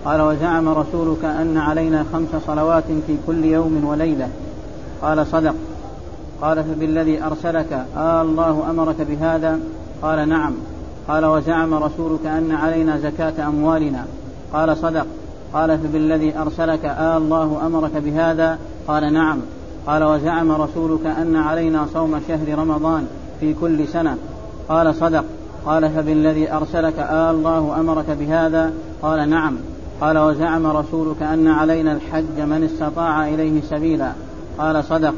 قال 0.07 0.21
وزعم 0.21 0.69
رسولك 0.69 1.25
أن 1.25 1.57
علينا 1.57 2.05
خمس 2.13 2.43
صلوات 2.47 2.85
في 3.07 3.17
كل 3.27 3.45
يوم 3.45 3.85
وليلة. 3.85 4.29
قال 5.03 5.27
صدق. 5.27 5.55
قال 6.43 6.65
فبالذي 6.65 7.23
أرسلك؟ 7.23 7.87
آه 7.97 8.23
الله 8.23 8.71
أمرك 8.71 8.97
بهذا. 9.01 9.59
قال 10.03 10.29
نعم. 10.29 10.53
قال 11.09 11.25
وزعم 11.25 11.75
رسولك 11.75 12.27
أن 12.27 12.53
علينا 12.53 12.99
زكاة 12.99 13.49
أموالنا. 13.49 14.05
قال 14.53 14.77
صدق. 14.77 15.07
قال 15.53 15.79
فبالذي 15.79 16.39
أرسلك؟ 16.39 16.85
آه 16.85 17.17
الله 17.17 17.67
أمرك 17.67 17.97
بهذا. 17.97 18.59
قال 18.89 19.13
نعم. 19.13 19.39
قال 19.87 20.05
وزعم 20.05 20.53
رسولك 20.53 21.07
أن 21.07 21.37
علينا 21.37 21.87
صوم 21.93 22.21
شهر 22.29 22.59
رمضان 22.59 23.07
في 23.41 23.55
كل 23.55 23.89
سنة. 23.89 24.17
قال 24.69 24.95
صدق. 24.95 25.25
قال 25.67 25.91
فبالذي 25.91 26.53
أرسلك؟ 26.53 26.99
آه 26.99 27.31
الله 27.31 27.81
أمرك 27.81 28.11
بهذا. 28.11 28.73
قال 29.03 29.31
نعم. 29.31 29.57
قال 30.01 30.19
وزعم 30.19 30.67
رسولك 30.67 31.23
أن 31.23 31.49
علينا 31.49 31.93
الحج 31.93 32.41
من 32.41 32.65
استطاع 32.65 33.29
إليه 33.29 33.61
سبيلا. 33.71 34.13
قال 34.59 34.85
صدق. 34.85 35.15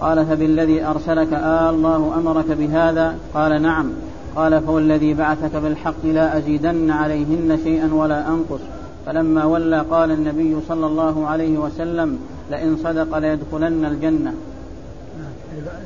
قال 0.00 0.26
فبالذي 0.26 0.84
أرسلك 0.84 1.32
آه 1.32 1.70
الله 1.70 2.14
أمرك 2.16 2.44
بهذا؟ 2.50 3.16
قال 3.34 3.62
نعم. 3.62 3.90
قال 4.36 4.62
فوالذي 4.62 5.14
بعثك 5.14 5.56
بالحق 5.56 6.04
لا 6.04 6.38
أزيدن 6.38 6.90
عليهن 6.90 7.58
شيئا 7.64 7.94
ولا 7.94 8.28
أنقص. 8.28 8.60
فلما 9.06 9.44
ولى 9.44 9.80
قال 9.80 10.10
النبي 10.10 10.56
صلى 10.68 10.86
الله 10.86 11.26
عليه 11.26 11.58
وسلم 11.58 12.18
لئن 12.50 12.76
صدق 12.76 13.18
ليدخلن 13.18 13.84
الجنة. 13.84 14.34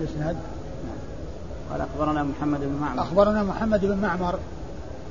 الإسناد 0.00 0.37
قال 1.70 1.80
أخبرنا 1.80 2.22
محمد 2.22 2.61
بن 2.61 2.78
معمر. 2.80 3.02
أخبرنا 3.02 3.42
محمد 3.42 3.80
بن 3.85 3.98
معمر 4.02 4.35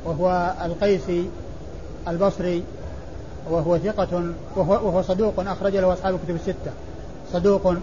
وهو 0.05 0.53
القيسي 0.65 1.29
البصري 2.07 2.63
وهو 3.49 3.77
ثقة 3.77 4.23
وهو, 4.55 4.73
وهو 4.73 5.01
صدوق 5.01 5.33
أخرج 5.39 5.75
له 5.75 5.93
أصحاب 5.93 6.15
الكتب 6.15 6.35
الستة. 6.35 6.71
صدوق 7.33 7.73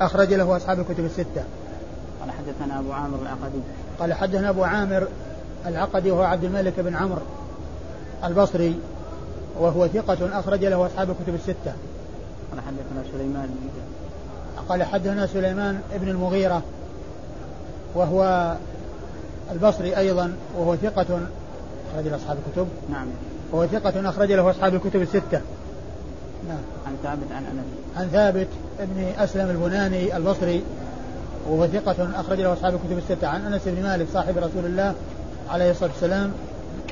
أخرج 0.00 0.34
له 0.34 0.56
أصحاب 0.56 0.80
الكتب 0.80 1.04
الستة. 1.04 1.44
قال 2.20 2.30
حدثنا 2.30 2.78
أبو 2.78 2.92
عامر 2.92 3.18
العقدي. 3.22 3.60
قال 4.00 4.14
حدثنا 4.14 4.50
أبو 4.50 4.64
عامر 4.64 5.08
العقدي 5.66 6.10
وهو 6.10 6.22
عبد 6.22 6.44
الملك 6.44 6.80
بن 6.80 6.96
عمرو 6.96 7.22
البصري 8.24 8.78
وهو 9.60 9.88
ثقة 9.88 10.38
أخرج 10.38 10.64
له 10.64 10.86
أصحاب 10.86 11.10
الكتب 11.10 11.34
الستة. 11.34 11.72
قال 12.50 12.60
حدثنا 12.60 13.12
سليمان 13.12 13.48
قال 14.68 14.82
حدثنا 14.82 15.26
سليمان 15.26 15.80
بن 15.94 16.08
المغيرة 16.08 16.62
وهو 17.94 18.54
البصري 19.52 19.96
أيضا 19.96 20.32
وهو 20.58 20.76
ثقة 20.76 21.20
أخرج 21.92 22.06
له 22.06 22.16
أصحاب 22.16 22.36
الكتب. 22.46 22.68
نعم. 22.90 23.06
وهو 23.52 23.66
ثقة 23.66 24.08
أخرج 24.08 24.32
له 24.32 24.50
أصحاب 24.50 24.74
الكتب 24.74 25.02
الستة. 25.02 25.40
نعم. 26.48 26.58
عن 26.86 26.96
ثابت 27.02 27.32
عن 27.32 27.44
أنس. 27.44 27.64
عن 27.96 28.08
ثابت 28.08 28.48
بن 28.78 29.04
أسلم 29.18 29.50
البناني 29.50 30.16
البصري 30.16 30.62
وهو 31.48 31.66
ثقة 31.66 32.20
أخرج 32.20 32.40
له 32.40 32.52
أصحاب 32.52 32.74
الكتب 32.74 32.98
الستة. 32.98 33.28
عن 33.28 33.52
أنس 33.52 33.62
بن 33.66 33.82
مالك 33.82 34.06
صاحب 34.12 34.38
رسول 34.38 34.64
الله 34.64 34.94
عليه 35.50 35.70
الصلاة 35.70 35.90
والسلام 35.90 36.32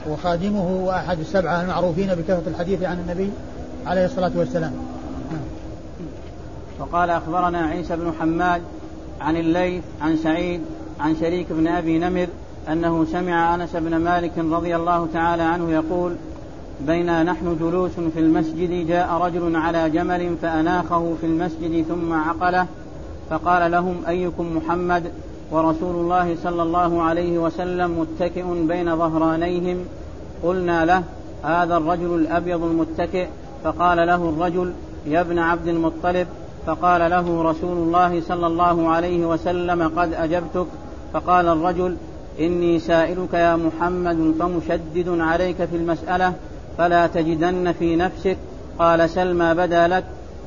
وخادمه 0.08 0.84
وأحد 0.84 1.20
السبعة 1.20 1.62
المعروفين 1.62 2.14
بكثرة 2.14 2.42
الحديث 2.46 2.82
عن 2.82 2.98
النبي 2.98 3.30
عليه 3.86 4.04
الصلاة 4.04 4.32
والسلام. 4.36 4.72
نعم. 5.32 5.42
وقال 6.80 7.10
أخبرنا 7.10 7.58
عيسى 7.58 7.96
بن 7.96 8.12
حماد 8.20 8.62
عن 9.20 9.36
الليث 9.36 9.82
عن 10.00 10.16
سعيد 10.16 10.60
عن 11.00 11.16
شريك 11.20 11.46
بن 11.50 11.66
أبي 11.66 11.98
نمر 11.98 12.26
أنه 12.68 13.06
سمع 13.12 13.54
أنس 13.54 13.76
بن 13.76 13.96
مالك 13.96 14.38
رضي 14.38 14.76
الله 14.76 15.08
تعالى 15.14 15.42
عنه 15.42 15.70
يقول 15.70 16.16
بينا 16.86 17.22
نحن 17.22 17.56
جلوس 17.60 17.90
في 17.90 18.20
المسجد 18.20 18.86
جاء 18.86 19.12
رجل 19.12 19.56
على 19.56 19.90
جمل 19.90 20.36
فأناخه 20.42 21.14
في 21.20 21.26
المسجد 21.26 21.84
ثم 21.88 22.12
عقله 22.12 22.66
فقال 23.30 23.70
لهم 23.70 23.96
أيكم 24.08 24.56
محمد؟ 24.56 25.12
ورسول 25.50 25.94
الله 25.94 26.36
صلى 26.42 26.62
الله 26.62 27.02
عليه 27.02 27.38
وسلم 27.38 28.00
متكئ 28.00 28.44
بين 28.68 28.96
ظهرانيهم. 28.96 29.84
قلنا 30.42 30.84
له 30.84 31.02
هذا 31.42 31.76
الرجل 31.76 32.14
الأبيض 32.14 32.64
المتكئ. 32.64 33.26
فقال 33.64 34.06
له 34.06 34.28
الرجل 34.28 34.72
يا 35.06 35.20
ابن 35.20 35.38
عبد 35.38 35.68
المطلب. 35.68 36.26
فقال 36.66 37.10
له 37.10 37.42
رسول 37.42 37.76
الله 37.76 38.20
صلى 38.20 38.46
الله 38.46 38.88
عليه 38.88 39.26
وسلم 39.26 39.88
قد 39.96 40.12
أجبتك. 40.12 40.66
فقال 41.12 41.46
الرجل 41.46 41.96
إني 42.40 42.78
سائلك 42.78 43.34
يا 43.34 43.56
محمد 43.56 44.34
فمشدد 44.38 45.08
عليك 45.08 45.56
في 45.56 45.76
المسألة. 45.76 46.34
فلا 46.78 47.06
تجدن 47.06 47.72
في 47.72 47.96
نفسك. 47.96 48.36
قال 48.78 49.10
سل 49.10 49.34
ما 49.34 49.52
بدا 49.52 49.88
لك. 49.88 50.04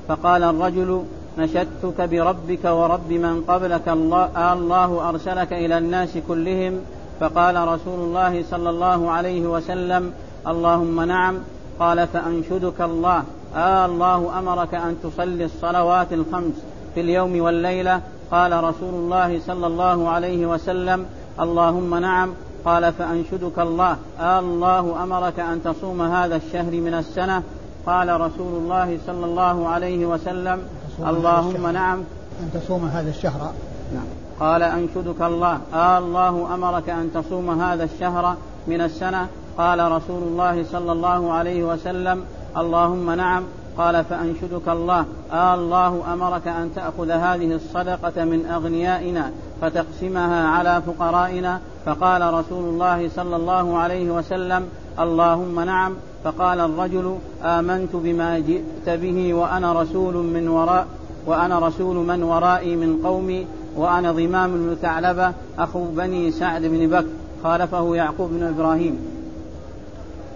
فقال 0.07 0.43
الرجل 0.43 1.03
نشدتك 1.38 2.01
بربك 2.01 2.65
ورب 2.65 3.11
من 3.11 3.43
قبلك. 3.47 3.88
الله, 3.88 4.53
الله 4.53 5.09
أرسلك 5.09 5.53
إلى 5.53 5.77
الناس 5.77 6.17
كلهم. 6.27 6.79
فقال 7.19 7.67
رسول 7.67 7.99
الله 7.99 8.43
صلى 8.51 8.69
الله 8.69 9.11
عليه 9.11 9.41
وسلم 9.41 10.13
اللهم 10.47 11.01
نعم. 11.01 11.35
قال 11.79 12.07
فأنشدك 12.07 12.81
الله. 12.81 13.23
آه 13.55 13.85
الله 13.85 14.39
أمرك 14.39 14.73
أن 14.73 14.95
تصلي 15.03 15.45
الصلوات 15.45 16.13
الخمس 16.13 16.53
في 16.95 17.01
اليوم 17.01 17.41
والليلة. 17.41 18.01
قال 18.31 18.63
رسول 18.63 18.93
الله 18.93 19.39
صلى 19.39 19.67
الله 19.67 20.09
عليه 20.09 20.45
وسلم 20.45 21.05
اللهم 21.39 21.95
نعم. 21.95 22.33
قال 22.65 22.93
فأنشدك 22.93 23.60
الله. 23.60 23.97
آه 24.19 24.39
الله 24.39 25.04
أمرك 25.04 25.39
أن 25.39 25.63
تصوم 25.63 26.01
هذا 26.01 26.36
الشهر 26.36 26.71
من 26.71 26.93
السنة. 26.93 27.43
قال 27.86 28.21
رسول 28.21 28.54
الله 28.54 28.97
صلى 29.08 29.25
الله 29.25 29.67
عليه 29.67 30.06
وسلم. 30.06 30.60
اللهم 30.99 31.67
نعم. 31.67 31.99
أن 32.43 32.49
تصوم 32.54 32.86
هذا 32.86 33.10
الشهر. 33.10 33.51
نعم. 33.93 34.06
قال 34.39 34.63
أنشدك 34.63 35.21
الله. 35.21 35.60
آه 35.73 35.97
الله 35.97 36.54
أمرك 36.54 36.89
أن 36.89 37.13
تصوم 37.13 37.62
هذا 37.62 37.84
الشهر 37.84 38.36
من 38.67 38.82
السنة. 38.82 39.28
قال 39.58 39.91
رسول 39.91 40.23
الله 40.23 40.65
صلى 40.71 40.91
الله 40.91 41.34
عليه 41.34 41.63
وسلم. 41.63 42.23
اللهم 42.58 43.12
نعم. 43.12 43.43
قال 43.77 44.05
فأنشدك 44.05 44.67
الله. 44.67 45.05
آه 45.31 45.55
الله 45.55 46.13
أمرك 46.13 46.47
أن 46.47 46.71
تأخذ 46.75 47.09
هذه 47.09 47.55
الصدقة 47.55 48.25
من 48.25 48.45
أغنيائنا 48.45 49.31
فتقسمها 49.61 50.47
على 50.47 50.81
فقرائنا. 50.88 51.59
فقال 51.85 52.33
رسول 52.33 52.63
الله 52.63 53.09
صلى 53.15 53.35
الله 53.35 53.77
عليه 53.77 54.11
وسلم 54.11 54.65
اللهم 54.99 55.59
نعم. 55.59 55.93
فقال 56.23 56.59
الرجل 56.59 57.17
آمنت 57.43 57.89
بما 57.93 58.39
جئت 58.39 58.89
به 58.89 59.33
وأنا 59.33 59.81
رسول 59.81 60.13
من 60.13 60.47
وراء 60.47 60.88
وأنا 61.25 61.59
رسول 61.59 61.95
من 61.95 62.23
ورائي 62.23 62.75
من 62.75 63.01
قومي 63.03 63.47
وأنا 63.75 64.11
ضمام 64.11 64.51
بن 64.51 64.75
ثعلبة 64.81 65.31
أخو 65.59 65.85
بني 65.85 66.31
سعد 66.31 66.61
بن 66.61 66.88
بكر. 66.88 67.07
خالفه 67.43 67.95
يعقوب 67.95 68.29
بن 68.29 68.43
إبراهيم. 68.43 68.99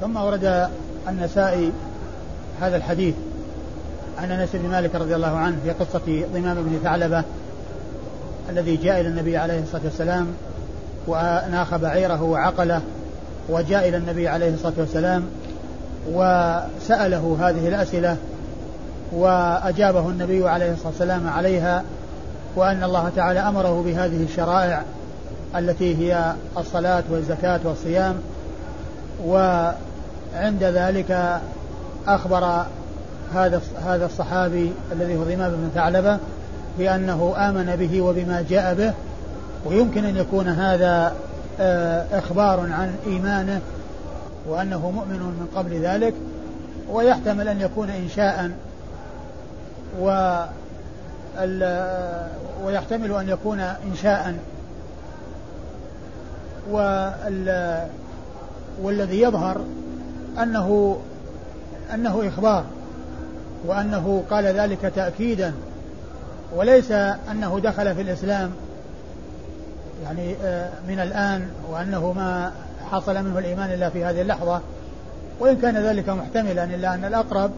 ثم 0.02 0.18
ورد 0.18 0.70
النسائي 1.08 1.72
هذا 2.62 2.78
الحديث. 2.78 3.16
عن 4.22 4.32
انس 4.32 4.50
بن 4.54 4.70
مالك 4.70 4.96
رضي 4.96 5.16
الله 5.16 5.38
عنه 5.38 5.58
في 5.64 5.72
قصة 5.72 6.26
ضمام 6.34 6.56
بن 6.56 6.80
ثعلبة 6.84 7.24
الذي 8.50 8.76
جاء 8.76 9.02
إلى 9.02 9.10
النبي 9.10 9.38
عليه 9.38 9.60
الصلاة 9.60 9.82
والسلام 9.84 10.28
وناخ 11.08 11.76
بعيره 11.76 12.24
وعقله 12.24 12.82
وجاء 13.50 13.90
إلى 13.90 13.98
النبي 13.98 14.28
عليه 14.28 14.54
الصلاة 14.54 14.74
والسلام 14.78 15.24
وسأله 16.12 17.38
هذه 17.40 17.68
الأسئلة 17.68 18.18
وأجابه 19.12 20.10
النبي 20.10 20.50
عليه 20.50 20.72
الصلاة 20.72 20.88
والسلام 20.88 21.30
عليها 21.30 21.84
وأن 22.56 22.84
الله 22.84 23.12
تعالى 23.16 23.40
أمره 23.40 23.84
بهذه 23.86 24.24
الشرائع 24.24 24.84
التي 25.56 25.96
هي 25.96 26.34
الصلاة 26.58 27.04
والزكاة 27.10 27.60
والصيام 27.64 28.16
وعند 29.26 30.64
ذلك 30.64 31.40
أخبر 32.08 32.66
هذا 33.34 33.62
هذا 33.86 34.06
الصحابي 34.06 34.72
الذي 34.92 35.18
هو 35.18 35.24
ضمام 35.24 35.52
بن 35.52 35.70
ثعلبة 35.76 36.18
بأنه 36.78 37.34
آمن 37.38 37.76
به 37.76 38.02
وبما 38.02 38.46
جاء 38.50 38.74
به 38.74 38.94
ويمكن 39.66 40.06
أن 40.06 40.18
يكون 40.18 40.48
هذا 40.48 41.14
آه، 41.60 42.06
إخبار 42.20 42.60
عن 42.60 42.96
إيمانه 43.08 43.62
وأنه 44.48 44.92
مؤمن 44.92 45.20
من 45.20 45.48
قبل 45.56 45.82
ذلك 45.82 46.14
ويحتمل 46.90 47.48
أن 47.48 47.62
يكون 47.62 47.90
إنشاء 47.90 48.52
و 50.02 50.36
ويحتمل 52.64 53.12
أن 53.12 53.30
يكون 53.30 53.60
إنشاء. 53.60 54.36
والذي 58.82 59.22
يظهر 59.22 59.62
أنه 60.44 60.98
أنه 61.94 62.28
إخبار. 62.28 62.64
وأنه 63.66 64.24
قال 64.30 64.46
ذلك 64.46 64.92
تأكيدا 64.96 65.54
وليس 66.56 66.92
أنه 67.32 67.60
دخل 67.64 67.96
في 67.96 68.02
الإسلام. 68.02 68.52
يعني 70.04 70.36
آه، 70.44 70.70
من 70.88 71.00
الآن 71.00 71.48
وأنه 71.72 72.14
ما 72.14 72.52
حصل 72.92 73.24
منه 73.24 73.40
الإيمان 73.40 73.72
إلا 73.72 73.90
في 73.90 74.06
هذه 74.06 74.22
اللحظة. 74.22 74.62
وإن 75.40 75.58
كان 75.58 75.78
ذلك 75.78 76.10
محتملا 76.10 76.64
إلا 76.64 76.94
أن 76.94 77.06
الأقرب 77.06 77.52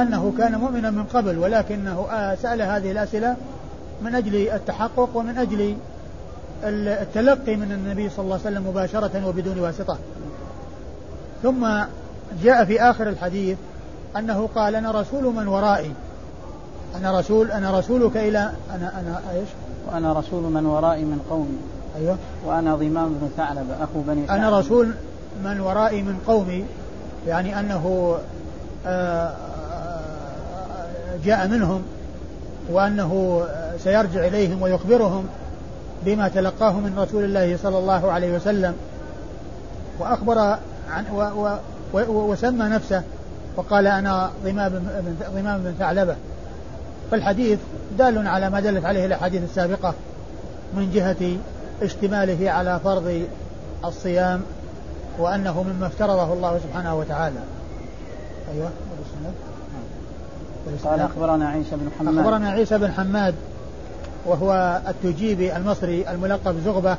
أنه 0.00 0.32
كان 0.38 0.58
مؤمنا 0.58 0.90
من 0.90 1.04
قبل 1.04 1.38
ولكنه 1.38 2.06
آه، 2.12 2.34
سأل 2.34 2.62
هذه 2.62 2.90
الأسئلة 2.90 3.36
من 4.02 4.14
أجل 4.14 4.34
التحقق 4.34 5.08
ومن 5.14 5.38
أجل 5.38 5.76
التلقي 6.64 7.56
من 7.56 7.72
النبي 7.72 8.10
صلى 8.10 8.24
الله 8.24 8.40
عليه 8.44 8.56
وسلم 8.56 8.68
مباشرة 8.68 9.26
وبدون 9.26 9.58
واسطة. 9.58 9.98
ثم 11.42 11.66
جاء 12.42 12.64
في 12.64 12.80
آخر 12.80 13.08
الحديث 13.08 13.58
أنه 14.16 14.48
قال 14.54 14.74
أنا 14.74 14.90
رسول 14.90 15.34
من 15.34 15.48
ورائي. 15.48 15.92
أنا 16.96 17.18
رسول 17.18 17.50
أنا 17.50 17.78
رسولك 17.78 18.16
إلى 18.16 18.52
أنا 18.74 19.00
أنا 19.00 19.20
إيش؟ 19.34 19.48
وأنا 19.86 20.12
رسول 20.12 20.42
من 20.42 20.66
ورائي 20.66 21.04
من 21.04 21.20
قومي. 21.30 21.58
أيوه. 21.96 22.16
وأنا 22.46 22.74
ضمام 22.74 23.08
بن 23.08 23.30
ثعلب 23.36 23.66
أخو 23.80 24.00
بني 24.06 24.26
ثعلب 24.26 24.40
أنا 24.40 24.58
رسول 24.58 24.94
من 25.44 25.60
ورائي 25.60 26.02
من 26.02 26.18
قومي. 26.26 26.64
يعني 27.26 27.60
أنه 27.60 28.16
آه، 28.86 29.34
آه، 29.72 30.86
جاء 31.24 31.48
منهم 31.48 31.82
وأنه 32.70 33.42
سيرجع 33.78 34.26
إليهم 34.26 34.62
ويخبرهم 34.62 35.26
بما 36.04 36.28
تلقاه 36.28 36.72
من 36.72 36.98
رسول 36.98 37.24
الله 37.24 37.56
صلى 37.62 37.78
الله 37.78 38.12
عليه 38.12 38.36
وسلم. 38.36 38.74
وأخبر 39.98 40.38
عن 40.90 41.04
و 41.12 41.20
و 41.20 41.58
و 41.94 42.32
وسمى 42.32 42.64
نفسه 42.64 43.02
وقال 43.56 43.86
أنا 43.86 44.30
ضمام 44.44 44.68
بن 44.72 45.16
ضمام 45.34 45.62
بن 45.62 45.74
ثعلبة. 45.78 46.16
فالحديث 47.10 47.58
دال 47.98 48.28
على 48.28 48.50
ما 48.50 48.60
دلت 48.60 48.84
عليه 48.84 49.06
الأحاديث 49.06 49.42
السابقة 49.42 49.94
من 50.76 50.90
جهة 50.94 51.36
اشتماله 51.82 52.50
على 52.50 52.80
فرض 52.84 53.22
الصيام 53.84 54.42
وأنه 55.18 55.62
مما 55.62 55.86
افترضه 55.86 56.32
الله 56.32 56.58
سبحانه 56.58 56.94
وتعالى. 56.94 57.40
أيوه 58.54 58.70
قال 60.84 61.00
أخبرنا 61.00 61.48
عيسى 61.48 61.76
بن 61.76 61.88
حماد. 61.98 62.18
أخبرنا 62.18 62.50
عيسى 62.50 62.78
بن 62.78 62.92
حماد 62.92 63.34
وهو 64.26 64.80
التجيبي 64.88 65.56
المصري 65.56 66.10
الملقب 66.10 66.56
زغبة 66.64 66.96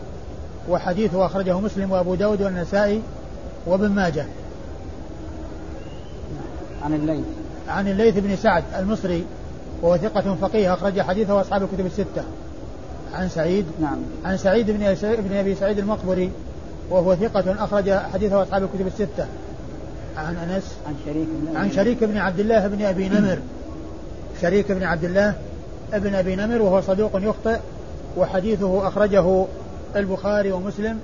وحديثه 0.70 1.26
أخرجه 1.26 1.60
مسلم 1.60 1.92
وأبو 1.92 2.16
داود 2.16 2.42
والنسائي 2.42 3.02
وابن 3.66 3.90
ماجه. 3.90 4.26
عن 6.86 6.94
الليث. 6.94 7.26
عن 7.70 7.88
الليث 7.88 8.18
بن 8.18 8.36
سعد 8.36 8.64
المصري 8.80 9.26
وهو 9.82 9.98
ثقة 9.98 10.36
فقيه 10.42 10.74
أخرج 10.74 11.02
حديثه 11.02 11.42
أصحاب 11.42 11.64
الكتب 11.64 11.86
الستة. 11.86 12.24
عن 13.14 13.30
سعيد 13.30 13.66
نعم. 13.82 13.98
عن 14.26 14.38
سعيد 14.38 14.72
بن 14.72 14.96
بن 15.04 15.36
أبي 15.36 15.56
سعيد 15.56 15.80
المقبري 15.80 16.32
وهو 16.90 17.16
ثقة 17.16 17.64
أخرج 17.64 17.92
حديثه 17.92 18.44
أصحاب 18.44 18.64
الكتب 18.64 18.88
الستة. 18.88 19.26
عن 20.18 20.36
أنس 20.36 20.76
عن 20.88 20.96
شريك 21.06 21.28
بن 21.28 21.58
عن 21.58 21.72
شريك 21.72 22.04
بن 22.04 22.18
عبد 22.18 22.40
الله 22.40 22.68
بن 22.68 22.82
أبي 22.82 23.10
نمر. 23.10 23.40
شريك 24.42 24.72
بن 24.72 24.84
عبد 24.84 25.04
الله 25.04 25.34
ابن 25.94 26.16
أبي 26.16 26.36
نمر 26.36 26.62
وهو 26.62 26.82
صدوق 26.82 27.12
يخطئ 27.16 27.60
وحديثه 28.18 28.88
أخرجه 28.88 29.46
البخاري 29.96 30.52
ومسلم 30.52 31.00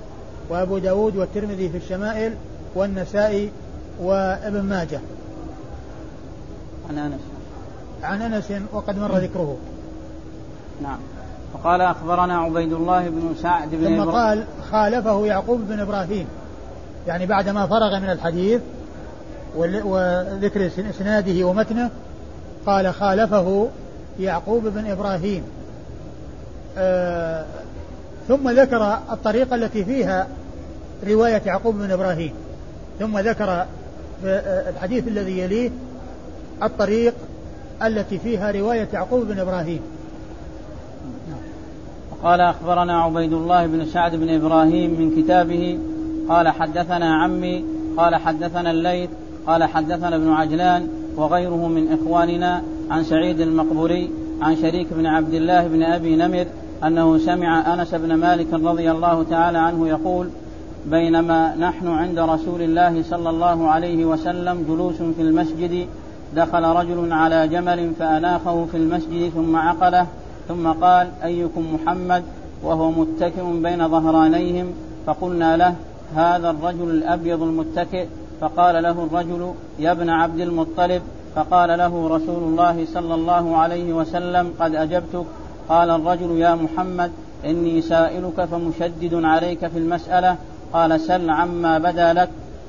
وأبو 0.48 0.78
داود 0.78 1.16
والترمذي 1.16 1.68
في 1.68 1.76
الشمائل 1.76 2.34
والنسائي 2.74 3.50
وابن 4.00 4.62
ماجه. 4.62 5.00
عن 6.90 6.98
أنس. 6.98 7.20
عن 8.02 8.22
أنس 8.22 8.52
وقد 8.72 8.98
مر 8.98 9.18
ذكره. 9.18 9.56
نعم. 10.82 10.98
وقال 11.54 11.80
أخبرنا 11.80 12.38
عبيد 12.38 12.72
الله 12.72 13.08
بن 13.08 13.34
سعد 13.42 13.70
بن 13.72 13.84
ثم 13.84 14.10
قال 14.10 14.44
خالفه 14.70 15.26
يعقوب 15.26 15.60
بن 15.68 15.80
إبراهيم. 15.80 16.26
يعني 17.06 17.26
بعدما 17.26 17.66
فرغ 17.66 17.98
من 17.98 18.10
الحديث 18.10 18.60
وذكر 19.56 20.66
إسناده 20.66 21.44
ومتنه 21.44 21.90
قال 22.66 22.94
خالفه 22.94 23.68
يعقوب 24.20 24.66
بن 24.66 24.90
إبراهيم. 24.90 25.42
آه 26.78 27.44
ثم 28.28 28.50
ذكر 28.50 28.98
الطريقة 29.12 29.54
التي 29.54 29.84
فيها 29.84 30.26
رواية 31.06 31.42
يعقوب 31.46 31.74
بن 31.74 31.90
إبراهيم. 31.90 32.32
ثم 32.98 33.18
ذكر 33.18 33.66
الحديث 34.24 35.08
الذي 35.08 35.38
يليه 35.38 35.70
الطريق 36.62 37.14
التي 37.82 38.18
فيها 38.18 38.50
رواية 38.50 38.88
يعقوب 38.92 39.26
بن 39.26 39.38
إبراهيم. 39.38 39.80
قال 42.22 42.40
أخبرنا 42.40 43.02
عبيد 43.02 43.32
الله 43.32 43.66
بن 43.66 43.84
سعد 43.84 44.16
بن 44.16 44.28
إبراهيم 44.28 44.90
من 44.90 45.22
كتابه 45.22 45.78
قال 46.28 46.48
حدثنا 46.48 47.14
عمي 47.14 47.64
قال 47.96 48.16
حدثنا 48.16 48.70
الليث 48.70 49.10
قال 49.46 49.64
حدثنا 49.64 50.16
ابن 50.16 50.30
عجلان 50.30 50.88
وغيره 51.16 51.68
من 51.68 51.92
إخواننا 51.92 52.62
عن 52.90 53.04
سعيد 53.04 53.40
المقبوري 53.40 54.10
عن 54.42 54.56
شريك 54.56 54.86
بن 54.90 55.06
عبد 55.06 55.34
الله 55.34 55.66
بن 55.66 55.82
أبي 55.82 56.16
نمر 56.16 56.46
أنه 56.84 57.18
سمع 57.18 57.74
أنس 57.74 57.94
بن 57.94 58.14
مالك 58.14 58.52
رضي 58.52 58.90
الله 58.90 59.22
تعالى 59.22 59.58
عنه 59.58 59.88
يقول 59.88 60.28
بينما 60.86 61.54
نحن 61.56 61.88
عند 61.88 62.18
رسول 62.18 62.62
الله 62.62 63.02
صلى 63.02 63.30
الله 63.30 63.68
عليه 63.68 64.04
وسلم 64.04 64.64
جلوس 64.68 64.96
في 64.96 65.22
المسجد 65.22 65.86
دخل 66.36 66.64
رجل 66.64 67.12
على 67.12 67.48
جمل 67.48 67.92
فأناخه 67.98 68.66
في 68.70 68.76
المسجد 68.76 69.28
ثم 69.28 69.56
عقله 69.56 70.06
ثم 70.48 70.68
قال 70.68 71.08
أيكم 71.24 71.74
محمد؟ 71.74 72.22
وهو 72.62 72.90
متكئ 72.90 73.42
بين 73.62 73.88
ظهرانيهم 73.88 74.72
فقلنا 75.06 75.56
له 75.56 75.74
هذا 76.16 76.50
الرجل 76.50 76.90
الأبيض 76.90 77.42
المتكئ؟ 77.42 78.06
فقال 78.40 78.82
له 78.82 78.90
الرجل 78.90 79.54
يا 79.78 79.92
ابن 79.92 80.08
عبد 80.08 80.40
المطلب. 80.40 81.02
فقال 81.34 81.78
له 81.78 82.08
رسول 82.08 82.42
الله 82.42 82.86
صلى 82.94 83.14
الله 83.14 83.56
عليه 83.56 83.92
وسلم 83.92 84.54
قد 84.60 84.74
أجبتك. 84.74 85.24
قال 85.68 85.90
الرجل 85.90 86.38
يا 86.38 86.54
محمد 86.54 87.10
إني 87.44 87.82
سائلك 87.82 88.44
فمشدد 88.44 89.14
عليك 89.14 89.66
في 89.66 89.78
المسألة. 89.78 90.36
قال 90.72 91.00
سل 91.00 91.30
عما 91.30 91.78
بدا 91.78 92.12
لك. 92.12 92.28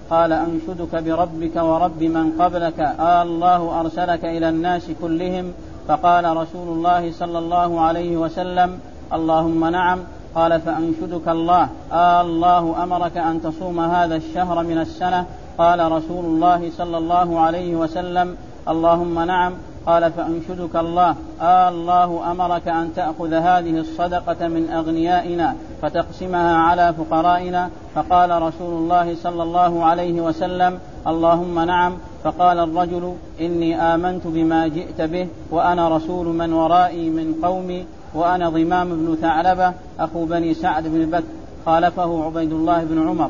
قال 0.09 0.33
أنشدك 0.33 0.95
بربك 0.95 1.55
ورب 1.55 2.03
من 2.03 2.31
قبلك. 2.39 2.79
آه 2.79 3.23
الله 3.23 3.79
أرسلك 3.79 4.25
إلى 4.25 4.49
الناس 4.49 4.91
كلهم. 5.01 5.53
فقال 5.87 6.37
رسول 6.37 6.67
الله 6.67 7.11
صلى 7.11 7.39
الله 7.39 7.81
عليه 7.81 8.17
وسلم 8.17 8.79
اللهم 9.13 9.65
نعم. 9.65 9.99
قال 10.35 10.61
فأنشدك 10.61 11.27
الله. 11.27 11.69
آه 11.91 12.21
الله 12.21 12.83
أمرك 12.83 13.17
أن 13.17 13.41
تصوم 13.41 13.79
هذا 13.79 14.15
الشهر 14.15 14.63
من 14.63 14.77
السنة. 14.77 15.25
قال 15.57 15.91
رسول 15.91 16.25
الله 16.25 16.71
صلى 16.77 16.97
الله 16.97 17.39
عليه 17.39 17.75
وسلم 17.75 18.35
اللهم 18.67 19.19
نعم. 19.19 19.53
قال 19.85 20.11
فأنشدك 20.11 20.75
الله. 20.75 21.15
آه 21.41 21.69
الله 21.69 22.31
أمرك 22.31 22.67
أن 22.67 22.89
تأخذ 22.95 23.33
هذه 23.33 23.79
الصدقة 23.79 24.47
من 24.47 24.69
أغنيائنا 24.69 25.55
فتقسمها 25.81 26.55
على 26.57 26.93
فقرائنا. 26.93 27.69
فقال 27.95 28.41
رسول 28.41 28.73
الله 28.73 29.15
صلى 29.15 29.43
الله 29.43 29.85
عليه 29.85 30.21
وسلم 30.21 30.79
اللهم 31.07 31.59
نعم. 31.59 31.97
فقال 32.23 32.59
الرجل 32.59 33.15
إني 33.41 33.81
آمنت 33.81 34.27
بما 34.27 34.67
جئت 34.67 35.01
به 35.01 35.27
وأنا 35.51 35.97
رسول 35.97 36.27
من 36.27 36.53
ورائي 36.53 37.09
من 37.09 37.33
قومي 37.43 37.85
وأنا 38.13 38.49
ضمام 38.49 38.89
بن 38.89 39.17
ثعلبة 39.21 39.73
أخو 39.99 40.25
بني 40.25 40.53
سعد 40.53 40.83
بن 40.87 41.05
بكر. 41.05 41.23
خالفه 41.65 42.23
عبيد 42.23 42.51
الله 42.51 42.83
بن 42.83 43.07
عمر. 43.09 43.29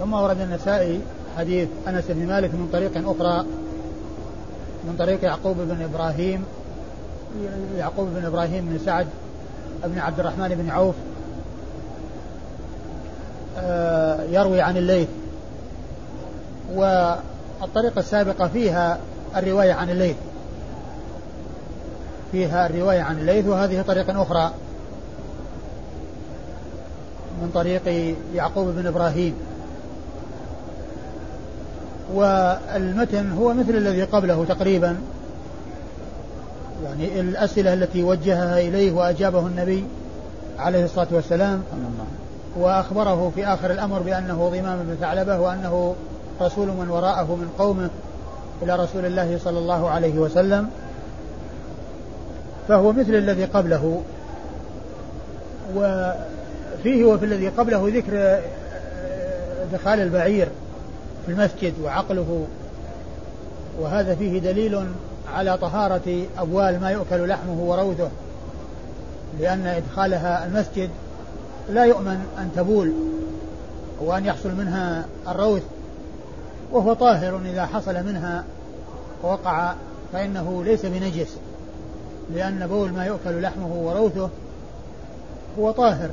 ثم 0.00 0.12
ورد 0.12 0.40
النسائي 0.40 1.00
حديث 1.38 1.68
أنس 1.88 2.04
بن 2.08 2.26
مالك 2.26 2.50
من 2.54 2.68
طريق 2.72 3.08
أخرى 3.08 3.44
من 4.84 4.96
طريق 4.98 5.24
يعقوب 5.24 5.56
بن 5.56 5.82
إبراهيم 5.82 6.44
يعقوب 7.76 8.08
بن 8.14 8.24
إبراهيم 8.24 8.66
بن 8.66 8.78
سعد 8.84 9.06
بن 9.84 9.98
عبد 9.98 10.20
الرحمن 10.20 10.48
بن 10.48 10.70
عوف 10.70 10.94
آه، 13.58 14.22
يروي 14.22 14.60
عن 14.60 14.76
الليث. 14.76 15.08
والطريقة 16.74 17.98
السابقة 17.98 18.48
فيها 18.48 18.98
الرواية 19.36 19.72
عن 19.72 19.90
الليث. 19.90 20.16
فيها 22.32 22.66
الرواية 22.66 23.02
عن 23.02 23.18
الليث 23.18 23.46
وهذه 23.46 23.82
طريقة 23.82 24.22
أخرى 24.22 24.52
من 27.42 27.50
طريق 27.54 28.14
يعقوب 28.34 28.68
بن 28.68 28.86
إبراهيم. 28.86 29.34
والمتن 32.14 33.32
هو 33.32 33.54
مثل 33.54 33.70
الذي 33.70 34.02
قبله 34.02 34.44
تقريبا. 34.48 34.96
يعني 36.84 37.20
الأسئلة 37.20 37.74
التي 37.74 38.02
وجهها 38.02 38.60
إليه 38.60 38.92
وأجابه 38.92 39.46
النبي 39.46 39.84
عليه 40.58 40.84
الصلاة 40.84 41.06
والسلام 41.10 41.62
وأخبره 42.56 43.32
في 43.34 43.46
آخر 43.46 43.70
الأمر 43.70 43.98
بأنه 43.98 44.48
ضمام 44.52 44.78
بن 44.78 44.96
ثعلبة 45.00 45.40
وأنه 45.40 45.94
رسول 46.40 46.68
من 46.68 46.90
وراءه 46.90 47.24
من 47.24 47.48
قومه 47.58 47.90
إلى 48.62 48.76
رسول 48.76 49.04
الله 49.06 49.38
صلى 49.44 49.58
الله 49.58 49.90
عليه 49.90 50.14
وسلم 50.18 50.70
فهو 52.68 52.92
مثل 52.92 53.14
الذي 53.14 53.44
قبله. 53.44 54.02
وفيه 55.76 57.04
وفي 57.04 57.24
الذي 57.24 57.48
قبله 57.48 57.90
ذكر 57.94 58.40
إدخال 59.72 60.00
البعير. 60.00 60.48
في 61.26 61.32
المسجد 61.32 61.74
وعقله. 61.84 62.46
وهذا 63.80 64.14
فيه 64.14 64.38
دليل 64.38 64.86
على 65.34 65.58
طهارة 65.58 66.26
أبوال 66.38 66.80
ما 66.80 66.90
يؤكل 66.90 67.28
لحمه 67.28 67.60
وروثه 67.60 68.08
لأن 69.40 69.66
إدخالها 69.66 70.46
المسجد 70.46 70.90
لا 71.70 71.84
يؤمن 71.84 72.26
أن 72.38 72.50
تبول 72.56 72.92
وأن 74.00 74.24
يحصل 74.24 74.54
منها 74.54 75.04
الروث 75.28 75.62
وهو 76.72 76.92
طاهر 76.92 77.40
إذا 77.44 77.66
حصل 77.66 77.94
منها 77.94 78.44
وقع 79.22 79.74
فإنه 80.12 80.64
ليس 80.64 80.86
بنجس 80.86 81.36
لأن 82.34 82.66
بول 82.66 82.92
ما 82.92 83.04
يؤكل 83.04 83.42
لحمه 83.42 83.74
وروثه 83.74 84.28
هو 85.58 85.70
طاهر 85.70 86.10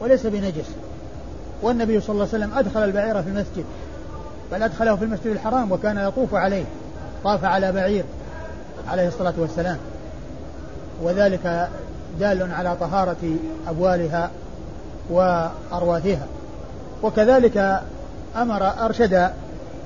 وليس 0.00 0.26
بنجس. 0.26 0.70
والنبي 1.62 2.00
صلى 2.00 2.14
الله 2.14 2.28
عليه 2.32 2.44
وسلم 2.44 2.58
أدخل 2.58 2.84
البعير 2.84 3.22
في 3.22 3.28
المسجد. 3.28 3.64
بل 4.52 4.62
أدخله 4.62 4.96
في 4.96 5.04
المسجد 5.04 5.26
الحرام 5.26 5.72
وكان 5.72 5.98
يطوف 5.98 6.34
عليه 6.34 6.64
طاف 7.24 7.44
على 7.44 7.72
بعير 7.72 8.04
عليه 8.88 9.08
الصلاة 9.08 9.34
والسلام. 9.38 9.78
وذلك 11.02 11.68
دال 12.20 12.52
على 12.52 12.76
طهارة 12.80 13.36
أبوالها 13.68 14.30
وأرواثها 15.10 16.26
وكذلك 17.02 17.80
أمر 18.36 18.84
أرشد 18.84 19.30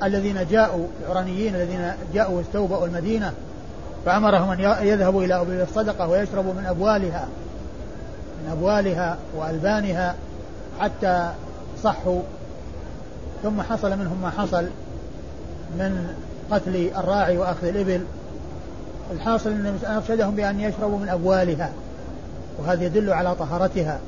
الذين 0.03 0.47
جاءوا 0.51 0.87
العرانيين 1.07 1.55
الذين 1.55 1.93
جاءوا 2.15 2.39
واستوبأوا 2.39 2.87
المدينة 2.87 3.33
فأمرهم 4.07 4.51
أن 4.51 4.61
يذهبوا 4.87 5.23
إلى 5.23 5.41
أبواب 5.41 5.67
الصدقة 5.69 6.09
ويشربوا 6.09 6.53
من 6.53 6.67
أبوالها 6.67 7.29
من 8.45 8.51
أبوالها 8.53 9.17
وألبانها 9.37 10.15
حتى 10.81 11.31
صحوا 11.83 12.23
ثم 13.43 13.63
حصل 13.63 13.99
منهم 13.99 14.23
ما 14.23 14.31
حصل 14.31 14.65
من 15.79 16.15
قتل 16.51 16.91
الراعي 16.97 17.39
وأخذ 17.39 17.67
الإبل. 17.67 18.05
الحاصل 19.13 19.51
أن 19.51 19.79
أرشدهم 19.85 20.35
بأن 20.35 20.61
يشربوا 20.61 20.99
من 20.99 21.09
أبوالها 21.09 21.73
وهذا 22.59 22.85
يدل 22.85 23.13
على 23.13 23.35
طهارتها 23.35 23.99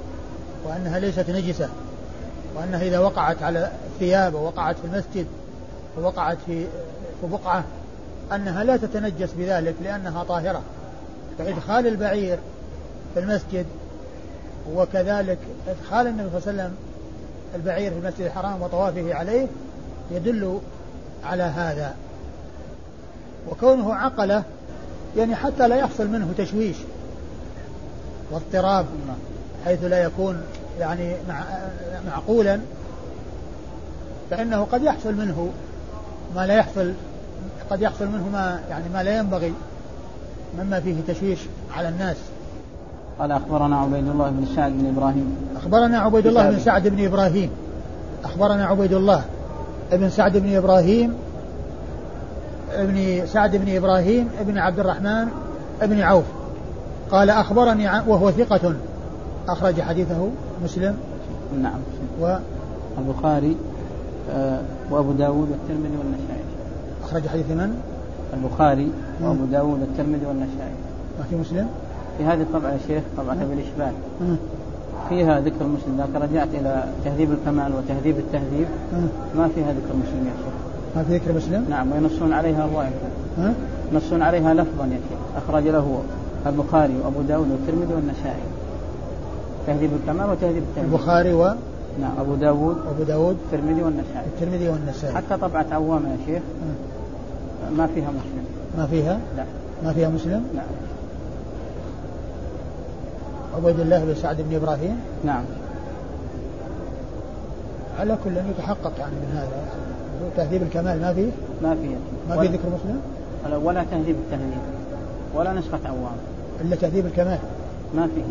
وأنها 0.64 0.99
ليست 0.99 1.30
نجسة 1.30 1.68
وأنها 2.57 2.83
إذا 2.83 2.99
وقعت 2.99 3.43
على 3.43 3.70
الثياب 3.87 4.35
ووقعت 4.35 4.76
في 4.76 4.85
المسجد 4.85 5.26
ووقعت 5.99 6.39
في 6.47 6.64
في 7.20 7.26
بقعة 7.26 7.64
أنها 8.35 8.64
لا 8.64 8.76
تتنجس 8.76 9.33
بذلك 9.39 9.74
لأنها 9.85 10.24
طاهرة. 10.24 10.62
فإدخال 11.39 11.87
البعير 11.87 12.39
في 13.14 13.20
المسجد 13.20 13.66
وكذلك 14.74 15.39
إدخال 15.68 16.07
النبي 16.07 16.28
صلى 16.30 16.39
الله 16.39 16.62
عليه 16.62 16.72
وسلم 16.72 16.91
البعير 17.55 17.93
في 17.93 17.99
المسجد 17.99 18.21
الحرام 18.21 18.63
وطوافه 18.63 19.15
عليه 19.15 19.47
يدل 20.11 20.61
على 21.25 21.43
هذا. 21.43 21.95
وكونه 23.51 23.95
عقله 23.95 24.43
يعني 25.17 25.37
حتى 25.37 25.69
لا 25.69 25.77
يحصل 25.77 26.09
منه 26.09 26.35
تشويش 26.39 26.77
واضطراب 28.31 28.87
حيث 29.65 29.85
لا 29.85 30.03
يكون 30.03 30.43
يعني 30.81 31.15
معقولا 32.07 32.61
فإنه 34.31 34.67
قد 34.73 34.83
يحصل 34.83 35.15
منه 35.15 35.51
ما 36.35 36.47
لا 36.47 36.55
يحصل 36.55 36.93
قد 37.71 37.83
يحصل 37.83 38.07
منه 38.07 38.29
ما 38.29 38.61
يعني 38.71 38.85
ما 38.95 39.03
لا 39.03 39.19
ينبغي 39.19 39.55
مما 40.59 40.81
فيه 40.81 40.97
تشويش 41.09 41.39
على 41.77 41.89
الناس. 41.89 42.17
قال 43.19 43.33
أخبرنا 43.33 43.77
عبيد 43.77 44.09
الله 44.09 44.31
بن 44.31 44.47
سعد 44.57 44.73
بن 44.73 44.87
إبراهيم. 44.97 45.37
أخبرنا 45.57 45.99
عبيد 45.99 46.27
الله 46.27 46.51
بن 46.51 46.59
سعد 46.59 46.89
بن 46.89 47.05
إبراهيم. 47.05 47.51
أخبرنا 48.25 48.67
عبيد 48.67 48.93
الله 48.93 49.23
بن 49.93 50.11
سعد 50.11 50.37
بن 50.37 50.57
إبراهيم 50.57 51.15
ابن 52.73 53.27
سعد 53.27 53.57
بن 53.57 53.77
إبراهيم 53.77 54.29
ابن 54.41 54.59
عبد 54.59 54.81
الرحمن 54.81 55.29
ابن 55.83 56.01
عوف. 56.01 56.25
قال 57.11 57.31
أخبرني 57.31 57.87
وهو 57.87 58.31
ثقة. 58.31 58.75
أخرج 59.49 59.81
حديثه 59.81 60.29
مسلم. 60.65 60.97
نعم. 61.63 61.81
و 62.21 62.37
البخاري 62.99 63.57
آه، 64.31 64.61
وأبو 64.91 65.13
داود 65.13 65.49
والترمذي 65.51 65.97
والنسائي. 65.99 66.45
أخرج 67.05 67.29
حديث 67.29 67.51
من؟ 67.51 67.81
البخاري 68.35 68.93
وأبو 69.23 69.45
داود 69.45 69.81
والترمذي 69.81 70.27
والنسائي. 70.27 70.75
ما 71.19 71.25
في 71.31 71.37
مسلم؟ 71.37 71.69
في 72.19 72.25
هذه 72.25 72.43
الطبعة 72.43 72.71
يا 72.71 72.79
شيخ 72.89 73.03
طبعة 73.17 73.33
أبي 73.33 73.53
الإشبال. 73.53 73.93
فيها 75.09 75.41
ذكر 75.41 75.67
مسلم 75.67 76.01
لكن 76.01 76.25
رجعت 76.25 76.49
إلى 76.55 76.85
تهذيب 77.05 77.33
الكمال 77.33 77.73
وتهذيب 77.75 78.19
التهذيب. 78.19 78.67
ما 79.37 79.49
فيها 79.49 79.73
ذكر 79.73 79.97
مسلم 80.03 80.27
يا 80.27 80.35
شيخ. 80.45 80.55
ما 80.97 81.03
في 81.03 81.17
ذكر 81.17 81.33
مسلم؟ 81.33 81.67
نعم 81.71 81.93
وينصون 81.93 82.33
عليها 82.33 82.67
رواية 82.67 82.91
ينصون 83.93 84.23
عليها 84.23 84.55
لفظا 84.55 84.85
يا 84.85 85.01
شيخ. 85.09 85.45
أخرج 85.45 85.69
له 85.69 86.03
البخاري 86.47 86.95
وأبو 87.05 87.23
داود 87.23 87.51
والترمذي 87.51 87.95
والنسائي. 87.95 88.43
تهذيب 89.67 89.91
الكمال 90.03 90.31
وتهذيب 90.31 90.63
التهذيب. 90.63 90.93
البخاري 90.93 91.33
و؟ 91.33 91.55
نعم 92.01 92.13
أبو 92.21 92.35
داود 92.35 92.77
أبو 92.95 93.03
داود 93.03 93.37
الترمذي 93.45 93.83
والنسائي. 93.83 94.27
الترمذي 94.27 94.69
والنسائي. 94.69 95.15
حتى 95.15 95.37
طبعة 95.37 95.67
عوامة 95.73 96.09
يا 96.11 96.17
شيخ. 96.27 96.43
ما 97.77 97.87
فيها 97.87 98.09
مسلم. 98.09 98.45
ما 98.79 98.87
فيها؟ 98.87 99.21
لا. 99.37 99.45
ما 99.85 99.93
فيها 99.93 100.09
مسلم؟ 100.09 100.45
نعم. 100.55 100.67
عبيد 103.57 103.81
الله 103.81 104.05
بن 104.05 104.15
سعد 104.15 104.41
بن 104.41 104.57
إبراهيم؟ 104.57 105.01
نعم. 105.25 105.45
على 108.01 108.19
كل 108.25 108.39
ان 108.39 108.51
يتحقق 108.51 108.93
يعني 108.99 109.13
من 109.13 109.37
هذا. 109.37 109.65
تهذيب 110.37 110.63
الكمال 110.63 111.01
ما 111.01 111.15
فيه؟ 111.15 111.31
ما 111.63 111.75
فيه. 111.75 111.97
ما 112.29 112.41
في 112.41 112.47
ذكر 112.47 112.69
مسلم؟ 112.69 113.01
ولا 113.65 113.85
تهذيب 113.91 114.17
التهذيب. 114.17 114.63
ولا 115.35 115.53
نسخة 115.53 115.81
عوام 115.85 116.17
إلا 116.61 116.77
تهذيب 116.77 117.07
الكمال. 117.07 117.39
ما 117.95 118.07
فيه. 118.15 118.23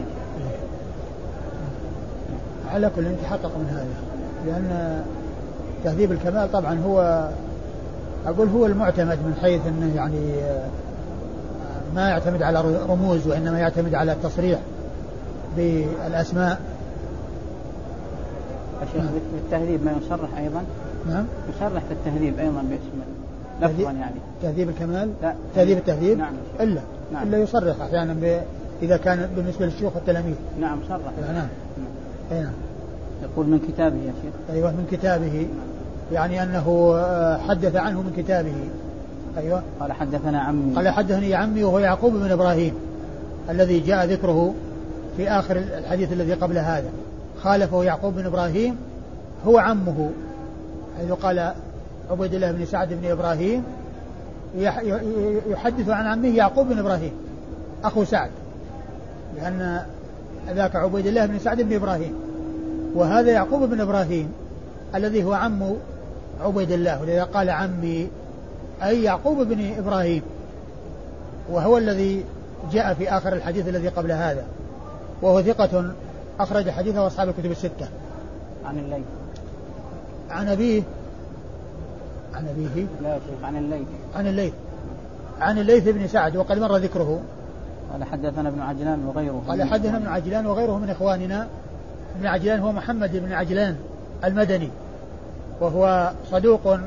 على 2.74 2.92
كل 2.96 3.06
يتحقق 3.08 3.52
من 3.58 3.70
هذا. 3.70 4.12
لأن 4.46 5.02
تهذيب 5.84 6.12
الكمال 6.12 6.52
طبعا 6.52 6.80
هو 6.86 7.30
أقول 8.26 8.48
هو 8.48 8.66
المعتمد 8.66 9.18
من 9.18 9.36
حيث 9.42 9.62
أنه 9.68 9.96
يعني 9.96 10.32
ما 11.96 12.10
يعتمد 12.10 12.44
على 12.44 12.62
رموز 12.90 13.28
وإنما 13.28 13.60
يعتمد 13.60 13.96
على 13.96 14.12
التصريح 14.12 14.60
بالأسماء. 15.58 16.62
الشيخ 18.84 19.04
نعم. 19.04 19.14
بالتهذيب 19.34 19.86
ما 19.86 19.92
يصرح 19.92 20.38
أيضا؟ 20.38 20.64
نعم. 21.08 21.26
يصرح 21.56 21.84
في 21.84 21.94
التهذيب 21.94 22.40
أيضا 22.40 22.62
باسم 22.62 23.02
لفظا 23.62 23.92
يعني. 23.92 24.16
تهذيب 24.42 24.70
الكمال؟ 24.70 25.10
لا. 25.22 25.34
تهذيب 25.56 25.78
التهذيب؟ 25.78 26.18
نعم 26.18 26.34
إلا. 26.60 26.82
نعم. 27.14 27.28
إلا 27.28 27.38
يصرح 27.38 27.82
أحيانا 27.82 28.14
ب... 28.14 28.42
إذا 28.82 28.98
كان 28.98 29.30
بالنسبة 29.36 29.66
للشيوخ 29.66 29.96
والتلاميذ. 29.96 30.36
نعم 30.62 30.80
صرح. 30.90 31.00
نعم. 31.22 31.36
نعم. 31.36 31.48
أي 32.32 32.44
نعم. 32.44 32.54
يقول 33.24 33.46
من 33.48 33.60
كتابه 33.60 33.96
يا 33.96 34.14
شيخ. 34.22 34.56
أيوه 34.56 34.72
من 34.72 34.88
كتابه. 34.92 35.48
يعني 36.12 36.44
أنه 36.44 36.94
آه، 36.96 37.38
حدث 37.38 37.76
عنه 37.76 38.02
من 38.02 38.14
كتابه. 38.18 38.54
أيوه. 39.38 39.64
قال 39.80 39.92
حدثنا 39.92 40.42
عمي. 40.42 40.76
قال 40.76 40.90
حدثني 40.90 41.36
عمي 41.36 41.64
وهو 41.64 41.80
يعقوب 41.80 42.14
بن 42.14 42.32
إبراهيم 42.32 42.74
الذي 43.50 43.80
جاء 43.80 44.06
ذكره. 44.06 44.54
في 45.18 45.30
آخر 45.30 45.58
الحديث 45.58 46.14
الذي 46.14 46.34
قبل 46.34 46.58
هذا. 46.58 46.90
خالفه 47.44 47.84
يعقوب 47.84 48.16
بن 48.16 48.26
إبراهيم 48.26 48.76
هو 49.46 49.58
عمه. 49.58 50.10
حيث 50.98 51.12
قال 51.12 51.54
عبيد 52.12 52.34
الله 52.34 52.52
بن 52.52 52.66
سعد 52.66 52.94
بن 52.94 53.12
إبراهيم 53.12 53.64
يحدث 55.50 55.90
عن 55.90 56.06
عمه 56.06 56.36
يعقوب 56.36 56.68
بن 56.68 56.80
إبراهيم 56.80 57.12
أخو 57.84 58.04
سعد. 58.04 58.30
لأن 59.38 59.86
ذاك 60.50 60.76
عبيد 60.76 61.08
الله 61.08 61.26
بن 61.26 61.40
سعد 61.40 61.62
بن 61.62 61.76
إبراهيم. 61.76 62.14
وهذا 62.96 63.32
يعقوب 63.32 63.70
بن 63.70 63.82
إبراهيم 63.82 64.32
الذي 64.96 65.24
هو 65.24 65.34
عم 65.34 65.74
عبيد 66.42 66.72
الله. 66.72 67.02
ولذا 67.02 67.24
قال 67.24 67.50
عمي 67.50 68.10
أي 68.84 69.04
يعقوب 69.04 69.38
بن 69.38 69.74
إبراهيم. 69.78 70.22
وهو 71.52 71.78
الذي 71.78 72.24
جاء 72.72 72.94
في 72.94 73.10
آخر 73.10 73.34
الحديث 73.34 73.68
الذي 73.68 73.88
قبل 73.88 74.12
هذا. 74.12 74.44
وهو 75.22 75.42
ثقة 75.42 75.92
أخرج 76.40 76.70
حديثه 76.70 77.08
أصحاب 77.08 77.30
الكتب 77.30 77.52
الستة. 77.52 77.88
عن 78.66 78.78
الليث. 78.78 79.06
عن 80.30 80.48
أبيه 80.48 80.84
عن 82.34 82.48
أبيه 82.48 82.86
لا 83.02 83.14
شيخ 83.14 83.44
عن 83.44 83.58
الليث. 83.58 83.88
عن 84.16 84.28
الليث. 84.28 84.54
عن 85.42 85.60
الليث 85.60 85.88
بن 85.88 86.08
سعد 86.08 86.38
وقد 86.38 86.58
مر 86.60 86.78
ذكره. 86.78 87.22
قال 87.92 88.04
حدثنا 88.04 88.50
ابن 88.50 88.62
عجلان 88.62 89.06
وغيره. 89.06 89.44
قال 89.48 89.64
حدثنا 89.64 89.98
ابن 89.98 90.08
عجلان 90.08 90.46
وغيره 90.46 90.78
من 90.78 90.90
إخواننا. 90.90 91.48
ابن 92.18 92.26
عجلان 92.26 92.60
هو 92.60 92.72
محمد 92.72 93.12
بن 93.18 93.34
عجلان 93.34 93.76
المدني 94.24 94.70
وهو 95.62 96.12
صدوق 96.32 96.78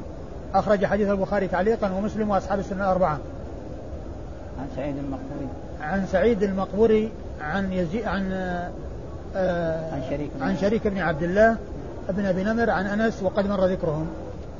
أخرج 0.54 0.84
حديث 0.84 1.08
البخاري 1.08 1.48
تعليقا 1.48 1.92
ومسلم 1.92 2.30
وأصحاب 2.30 2.58
السنة 2.58 2.84
الأربعة. 2.84 3.18
عن 4.58 4.66
سعيد 4.76 4.96
المقبوري. 4.96 5.48
عن 5.80 6.06
سعيد 6.06 6.42
المقبوري 6.42 7.10
عن 7.40 7.72
يزيد 7.72 8.04
عن 8.04 8.32
آه 9.36 9.94
عن 9.94 10.02
شريك 10.10 10.30
عن 10.40 10.56
شريك 10.56 10.86
بن 10.86 10.98
عبد 10.98 11.22
الله 11.22 11.56
بن 12.08 12.24
أبي 12.24 12.44
نمر 12.44 12.70
عن 12.70 12.86
أنس 12.86 13.22
وقد 13.22 13.46
مر 13.48 13.66
ذكرهم. 13.66 14.06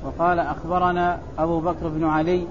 وقال 0.05 0.39
أخبرنا 0.39 1.19
أبو 1.39 1.61
بكر 1.61 1.89
بن 1.89 2.05
علي 2.05 2.47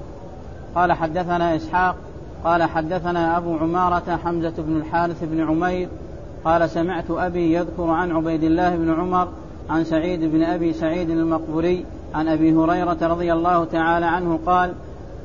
قال 0.76 0.94
حدثنا 0.94 1.56
إسحاق 1.56 1.96
قال 2.44 2.64
حدثنا 2.64 3.38
أبو 3.38 3.58
عمارة 3.58 4.20
حمزة 4.24 4.54
بن 4.58 4.78
الحارث 4.78 5.24
بن 5.24 5.48
عمير 5.48 5.88
قال 6.46 6.70
سمعت 6.70 7.06
أبي 7.10 7.54
يذكر 7.54 7.84
عن 7.84 8.12
عبيد 8.12 8.44
الله 8.44 8.76
بن 8.76 8.94
عمر 8.94 9.28
عن 9.70 9.84
سعيد 9.84 10.24
بن 10.24 10.44
أبي 10.44 10.74
سعيد 10.74 11.10
المقبوري 11.10 11.86
عن 12.14 12.28
أبي 12.28 12.54
هريرة 12.54 12.98
رضي 13.02 13.34
الله 13.34 13.66
تعالى 13.66 14.06
عنه 14.06 14.40
قال 14.46 14.74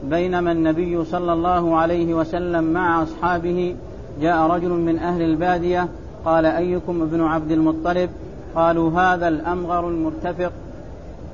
بينما 0.05 0.53
النبي 0.53 1.05
صلى 1.05 1.33
الله 1.33 1.77
عليه 1.77 2.15
وسلم 2.15 2.65
مع 2.65 3.03
أصحابه 3.03 3.77
جاء 4.21 4.47
رجل 4.47 4.69
من 4.69 4.99
أهل 4.99 5.23
البادية 5.23 5.89
قال 6.25 6.47
أيكم 6.47 7.03
ابن 7.03 7.25
عبد 7.25 7.51
المطلب؟ 7.51 8.11
قالوا 8.55 9.01
هذا 9.01 9.29
الأمغر 9.29 9.89
المرتفق. 9.89 10.53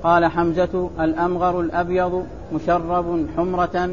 قال 0.03 0.24
حمزة 0.24 0.91
الأمغر 1.01 1.61
الأبيض 1.61 2.26
مشرب 2.55 3.26
حمرة. 3.37 3.91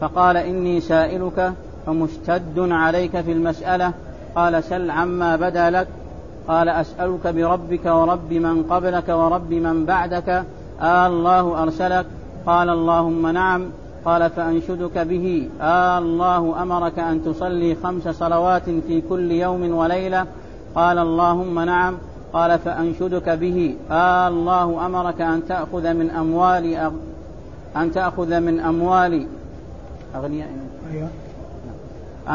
فقال 0.00 0.36
إني 0.36 0.80
سائلك 0.80 1.52
فمشتد 1.86 2.58
عليك 2.58 3.20
في 3.20 3.32
المسألة. 3.32 3.92
قال 4.34 4.64
سل 4.64 4.90
عما 4.90 5.36
بدا 5.36 5.70
لك. 5.70 5.88
قال 6.48 6.68
أسألك 6.68 7.26
بربك 7.26 7.86
ورب 7.86 8.32
من 8.32 8.62
قبلك 8.62 9.08
ورب 9.08 9.52
من 9.52 9.84
بعدك. 9.84 10.44
آه 10.80 11.06
الله 11.06 11.62
أرسلك. 11.62 12.06
قال 12.46 12.70
اللهم 12.70 13.26
نعم. 13.26 13.66
قال 14.04 14.30
فأنشدك 14.30 14.98
به. 14.98 15.48
آه 15.60 15.98
الله 15.98 16.62
أمرك 16.62 16.98
أن 16.98 17.24
تصلي 17.24 17.76
خمس 17.82 18.08
صلوات 18.08 18.62
في 18.64 19.02
كل 19.08 19.32
يوم 19.32 19.74
وليلة. 19.74 20.26
قال 20.74 20.98
اللهم 20.98 21.60
نعم. 21.60 21.94
قال 22.32 22.58
فأنشدك 22.58 23.28
به. 23.28 23.74
آه 23.90 24.28
الله 24.28 24.86
أمرك 24.86 25.20
أن 25.20 25.42
تأخذ 25.48 25.92
من 25.92 26.10
أموال 26.10 26.74
أغ... 26.76 26.92
أن 27.76 27.92
تأخذ 27.92 28.40
من 28.40 28.60
أموال 28.60 29.26
أغنيائنا. 30.16 30.62
أيوة. 30.92 31.08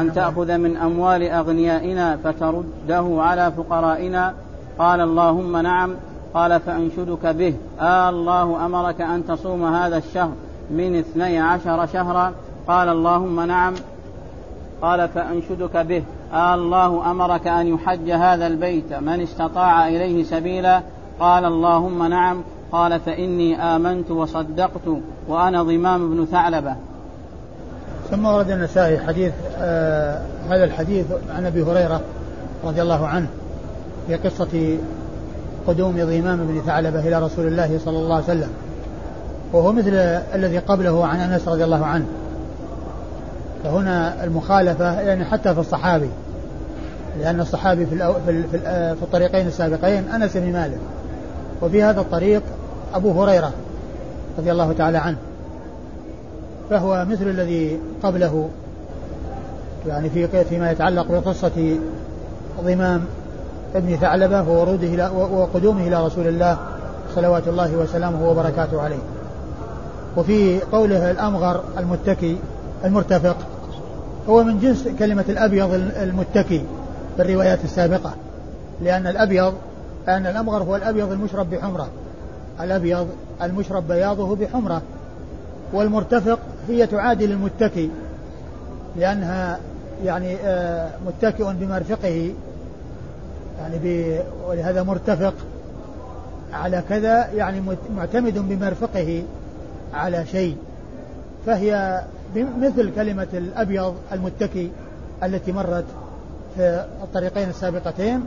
أن 0.01 0.13
تأخذ 0.13 0.57
من 0.57 0.78
أموال 0.78 1.24
أغنيائنا 1.24 2.17
فترده 2.17 3.22
على 3.22 3.51
فقرائنا. 3.57 4.34
قال 4.80 5.01
اللهم 5.01 5.57
نعم. 5.57 5.95
قال 6.34 6.59
فأنشدك 6.59 7.26
به. 7.26 7.53
آه 7.80 8.09
الله 8.09 8.65
أمرك 8.65 9.01
أن 9.01 9.28
تصوم 9.28 9.65
هذا 9.65 9.97
الشهر. 9.97 10.32
من 10.72 10.99
اثني 10.99 11.39
عشر 11.39 11.86
شهرا 11.86 12.34
قال 12.67 12.89
اللهم 12.89 13.39
نعم 13.39 13.74
قال 14.82 15.09
فأنشدك 15.09 15.78
به. 15.78 16.03
آه 16.34 16.55
الله 16.55 17.11
أمرك 17.11 17.47
أن 17.47 17.67
يحج 17.67 18.11
هذا 18.11 18.47
البيت 18.47 18.93
من 18.93 19.22
استطاع 19.22 19.88
إليه 19.88 20.24
سبيلا. 20.24 20.82
قال 21.20 21.45
اللهم 21.45 22.03
نعم 22.03 22.43
قال 22.72 22.99
فإني 22.99 23.61
آمنت 23.61 24.11
وصدقت 24.11 24.88
وأنا 25.28 25.63
ضمام 25.63 26.15
بن 26.15 26.26
ثعلبة. 26.26 26.76
ثم 28.11 28.26
ورد 28.26 28.49
النسائي 28.49 28.99
حديث 28.99 29.34
آه 29.57 30.22
هذا 30.49 30.63
الحديث 30.63 31.05
عن 31.36 31.45
أبي 31.45 31.63
هريرة 31.63 32.01
رضي 32.63 32.82
الله 32.82 33.07
عنه 33.07 33.28
في 34.07 34.15
قصة 34.15 34.78
قدوم 35.67 35.95
ضمام 35.95 36.38
بن 36.38 36.61
ثعلبة 36.65 36.99
إلى 36.99 37.26
رسول 37.26 37.47
الله 37.47 37.80
صلى 37.86 37.97
الله 37.97 38.15
عليه 38.15 38.24
وسلم. 38.24 38.49
وهو 39.54 39.72
مثل 39.72 39.93
الذي 40.36 40.58
قبله 40.58 41.06
عن 41.06 41.20
أنس 41.20 41.47
رضي 41.47 41.64
الله 41.64 41.86
عنه. 41.86 42.06
فهنا 43.64 44.24
المخالفة 44.24 45.02
يعني 45.02 45.26
حتى 45.26 45.54
في 45.54 45.60
الصحابي. 45.60 46.10
لأن 47.20 47.39
الصحابي 47.39 47.86
في 47.86 47.95
الأو 47.95 48.14
في, 48.26 48.43
في, 48.43 48.60
في 48.95 49.04
الطريقين 49.04 49.47
السابقين 49.47 50.08
أنس 50.08 50.38
بن 50.38 50.54
مالك. 50.54 50.80
وفي 51.62 51.84
هذا 51.84 52.02
الطريق 52.02 52.41
أبو 52.93 53.24
هريرة 53.24 53.52
رضي 54.38 54.52
الله 54.52 54.74
تعالى 54.74 54.97
عنه. 54.97 55.18
فهو 56.70 57.06
مثل 57.10 57.24
الذي 57.24 57.80
قبله. 58.04 58.50
يعني 59.88 60.10
في 60.10 60.45
فيما 60.45 60.72
يتعلق 60.72 61.12
بقصة 61.12 61.78
ضمام 62.64 63.06
ابن 63.76 63.95
ثعلبة 63.95 64.41
ووروده 64.41 64.88
إلى 64.88 65.08
وقدومه 65.32 65.88
إلى 65.88 66.06
رسول 66.06 66.28
الله 66.28 66.58
صلوات 67.16 67.47
الله 67.47 67.76
وسلامه 67.76 68.30
وبركاته 68.30 68.82
عليه. 68.82 69.00
وفي 70.18 70.60
قوله 70.60 71.12
الأمغر 71.12 71.64
المتكي 71.78 72.38
المرتفق 72.86 73.38
هو 74.30 74.43
من 74.43 74.60
جنس 74.60 74.88
كلمة 74.99 75.26
الأبيض 75.30 75.74
المتكي 75.74 76.62
في 77.16 77.22
الروايات 77.22 77.64
السابقة 77.64 78.14
لأن 78.82 79.07
الأبيض 79.07 79.53
أن 80.07 80.28
الأمغر 80.28 80.64
هو 80.64 80.76
الأبيض 80.76 81.12
المشرب 81.12 81.49
بحمرة 81.49 81.88
الأبيض 82.62 83.07
المشرب 83.41 83.88
بياضه 83.88 84.36
بحمرة 84.36 84.82
والمرتفق 85.74 86.39
هي 86.68 86.88
تعادل 86.88 87.32
المتكي 87.32 87.89
لأنها 88.95 89.60
يعني 90.03 90.36
آه، 90.36 90.89
متكئ 91.07 91.53
بمرفقه 91.53 92.34
يعني 93.60 94.20
ولهذا 94.47 94.84
مرتفق 94.84 95.34
على 96.53 96.84
كذا 96.89 97.28
يعني 97.36 97.62
معتمد 97.95 98.38
بمرفقه. 98.38 99.24
على 99.94 100.26
شيء 100.26 100.58
فهي 101.46 102.04
مثل 102.36 102.96
كلمة 102.96 103.28
الأبيض 103.34 103.96
المتكي 104.12 104.72
التي 105.24 105.52
مرت 105.52 105.86
في 106.56 106.86
الطريقين 107.04 107.50
السابقتين 107.50 108.24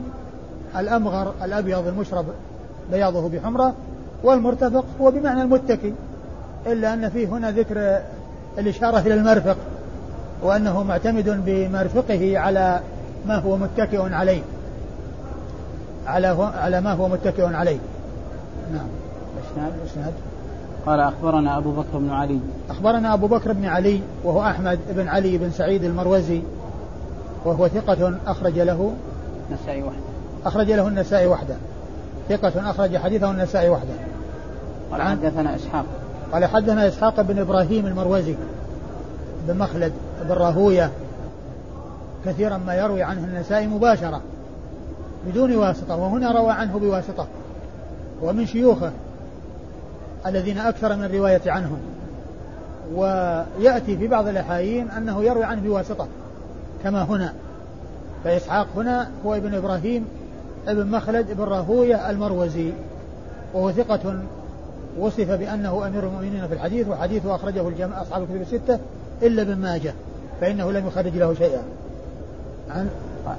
الأمغر 0.77 1.33
الأبيض 1.43 1.87
المشرب 1.87 2.25
بياضه 2.91 3.29
بحمرة 3.29 3.73
والمرتفق 4.23 4.85
هو 5.01 5.11
بمعنى 5.11 5.41
المتكي 5.41 5.93
إلا 6.67 6.93
أن 6.93 7.09
فيه 7.09 7.27
هنا 7.27 7.51
ذكر 7.51 8.01
الإشارة 8.57 8.99
إلى 8.99 9.13
المرفق 9.13 9.57
وأنه 10.43 10.83
معتمد 10.83 11.43
بمرفقه 11.45 12.39
على 12.39 12.79
ما 13.27 13.35
هو 13.35 13.57
متكئ 13.57 14.13
عليه. 14.13 14.41
على 16.07 16.27
على 16.55 16.81
ما 16.81 16.93
هو 16.93 17.07
متكئ 17.07 17.45
عليه. 17.45 17.77
نعم. 18.73 18.87
الإسناد 19.57 20.13
قال 20.85 20.99
أخبرنا 20.99 21.57
أبو 21.57 21.71
بكر 21.71 21.97
بن 21.97 22.09
علي. 22.09 22.39
أخبرنا 22.69 23.13
أبو 23.13 23.27
بكر 23.27 23.53
بن 23.53 23.65
علي 23.65 24.01
وهو 24.23 24.41
أحمد 24.41 24.79
بن 24.89 25.07
علي 25.07 25.37
بن 25.37 25.51
سعيد 25.51 25.83
المروزي 25.83 26.41
وهو 27.45 27.67
ثقة 27.67 28.13
أخرج 28.27 28.59
له 28.59 28.93
النسائي 29.49 29.83
وحده. 29.83 30.03
أخرج 30.45 30.71
له 30.71 30.87
النسائي 30.87 31.27
وحده. 31.27 31.55
ثقة 32.29 32.69
أخرج 32.69 32.97
حديثه 32.97 33.31
النسائي 33.31 33.69
وحده. 33.69 33.93
قال 34.91 35.01
حدثنا 35.01 35.55
إسحاق. 35.55 35.85
قال 36.33 36.45
حدثنا 36.45 36.87
إسحاق 36.87 37.21
بن 37.21 37.39
إبراهيم 37.39 37.85
المروزي 37.85 38.35
بن 39.47 39.57
مخلد 39.57 39.93
بن 40.25 40.31
راهوية 40.31 40.91
كثيرا 42.25 42.57
ما 42.57 42.75
يروي 42.75 43.03
عنه 43.03 43.23
النسائي 43.23 43.67
مباشرة 43.67 44.21
بدون 45.27 45.55
واسطة 45.55 45.95
وهنا 45.95 46.31
روى 46.31 46.51
عنه 46.51 46.79
بواسطة 46.79 47.27
ومن 48.21 48.45
شيوخه 48.45 48.91
الذين 50.25 50.57
أكثر 50.57 50.95
من 50.95 51.03
الرواية 51.03 51.41
عنهم. 51.47 51.77
ويأتي 52.95 53.97
في 53.97 54.07
بعض 54.07 54.27
الأحايين 54.27 54.89
أنه 54.89 55.23
يروي 55.23 55.43
عنه 55.43 55.61
بواسطة 55.61 56.07
كما 56.83 57.03
هنا. 57.03 57.33
فإسحاق 58.23 58.67
هنا 58.75 59.09
هو 59.25 59.35
ابن 59.35 59.55
إبراهيم 59.55 60.05
ابن 60.67 60.87
مخلد 60.87 61.29
ابن 61.29 61.43
راهوية 61.43 62.09
المروزي. 62.09 62.71
وهو 63.53 63.71
ثقة 63.71 64.19
وصف 64.99 65.31
بأنه 65.31 65.87
أمير 65.87 66.03
المؤمنين 66.03 66.47
في 66.47 66.53
الحديث 66.53 66.87
وحديثه 66.87 67.35
أخرجه 67.35 67.67
الجماعة 67.67 68.01
أصحاب 68.01 68.21
الكتب 68.21 68.41
الستة 68.41 68.79
إلا 69.21 69.41
ابن 69.41 69.55
ماجه 69.55 69.93
فإنه 70.41 70.71
لم 70.71 70.87
يخرج 70.87 71.17
له 71.17 71.33
شيئا. 71.33 71.61
عن 72.69 72.89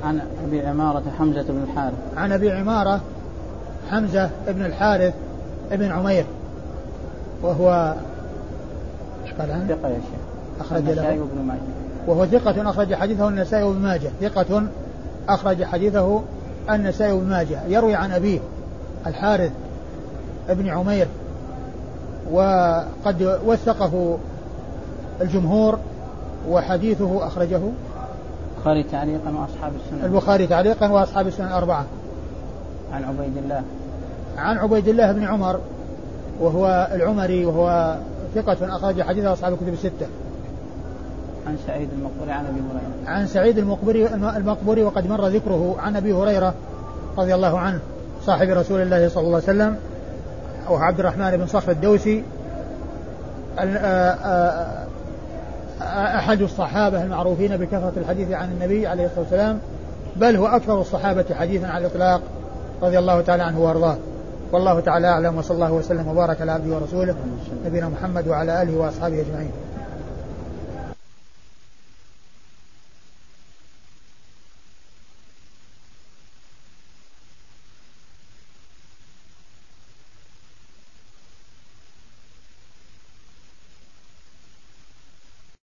عن 0.04 0.20
أبي 0.46 0.66
عمارة 0.66 1.02
حمزة 1.18 1.42
بن 1.42 1.62
الحارث. 1.70 1.94
عن 2.16 2.32
أبي 2.32 2.52
عمارة 2.52 3.00
حمزة 3.90 4.30
بن 4.48 4.64
الحارث 4.64 5.14
بن 5.70 5.92
عمير. 5.92 6.24
وهو 7.44 7.94
إيش 9.24 9.32
قال 9.32 9.50
عنه؟ 9.50 9.66
ثقة 9.68 9.88
يا 9.88 9.94
شيخ. 9.94 10.20
أخرج 10.60 10.82
له. 10.82 11.20
وابن 11.20 11.46
ماجه. 11.46 11.60
وهو 12.06 12.26
ثقة 12.26 12.70
أخرج 12.70 12.94
حديثه 12.94 13.28
النسائي 13.28 13.64
وابن 13.64 13.80
ماجه. 13.80 14.10
ثقة 14.20 14.62
أخرج 15.28 15.64
حديثه 15.64 16.22
النسائي 16.70 17.12
وابن 17.12 17.28
ماجه. 17.28 17.60
يروي 17.68 17.94
عن 17.94 18.12
أبيه 18.12 18.40
الحارث 19.06 19.52
ابن 20.48 20.68
عمير 20.68 21.06
وقد 22.32 23.38
وثقه 23.46 24.18
الجمهور 25.20 25.78
وحديثه 26.48 27.26
أخرجه 27.26 27.60
البخاري 28.58 28.82
تعليقا 28.82 29.30
وأصحاب 29.30 29.72
السنن. 29.84 30.04
البخاري 30.04 30.46
تعليقا 30.46 30.88
وأصحاب 30.88 31.26
السنن 31.26 31.46
الأربعة 31.46 31.84
عن 32.92 33.04
عبيد 33.04 33.36
الله. 33.36 33.62
عن 34.38 34.58
عبيد 34.58 34.88
الله 34.88 35.12
بن 35.12 35.24
عمر 35.24 35.60
وهو 36.40 36.88
العمري 36.92 37.44
وهو 37.44 37.96
ثقة 38.34 38.76
أخرج 38.76 39.02
حديثه 39.02 39.32
أصحاب 39.32 39.52
الكتب 39.52 39.72
الستة. 39.72 40.06
عن 41.46 41.56
سعيد 41.66 41.88
المقبري 41.92 42.32
عن 42.32 42.46
أبي 42.46 42.60
هريرة. 42.60 43.16
عن 43.18 43.26
سعيد 43.26 43.58
المقبري 43.58 44.06
المقبري 44.14 44.82
وقد 44.82 45.06
مر 45.06 45.26
ذكره 45.26 45.76
عن 45.78 45.96
أبي 45.96 46.12
هريرة 46.12 46.54
رضي 47.18 47.34
الله 47.34 47.58
عنه 47.58 47.78
صاحب 48.26 48.48
رسول 48.48 48.80
الله 48.80 49.08
صلى 49.08 49.26
الله 49.26 49.34
عليه 49.34 49.44
وسلم 49.44 49.76
وهو 50.68 50.76
عبد 50.76 51.00
الرحمن 51.00 51.36
بن 51.36 51.46
صخر 51.46 51.72
الدوسي 51.72 52.24
أحد 56.18 56.42
الصحابة 56.42 57.02
المعروفين 57.02 57.56
بكثرة 57.56 57.92
الحديث 57.96 58.30
عن 58.30 58.52
النبي 58.52 58.86
عليه 58.86 59.04
الصلاة 59.06 59.20
والسلام 59.20 59.58
بل 60.16 60.36
هو 60.36 60.46
أكثر 60.46 60.80
الصحابة 60.80 61.24
حديثا 61.34 61.66
على 61.66 61.86
الإطلاق 61.86 62.20
رضي 62.82 62.98
الله 62.98 63.20
تعالى 63.20 63.42
عنه 63.42 63.60
وأرضاه 63.60 63.96
والله 64.54 64.80
تعالى 64.80 65.06
أعلم 65.06 65.38
وصلى 65.38 65.54
الله 65.54 65.72
وسلم 65.72 66.08
وبارك 66.08 66.40
على 66.40 66.52
عبده 66.52 66.74
ورسوله 66.74 67.16
نبينا 67.66 67.88
محمد 67.88 68.28
وعلى 68.28 68.62
آله 68.62 68.76
وأصحابه 68.76 69.20
أجمعين. 69.20 69.50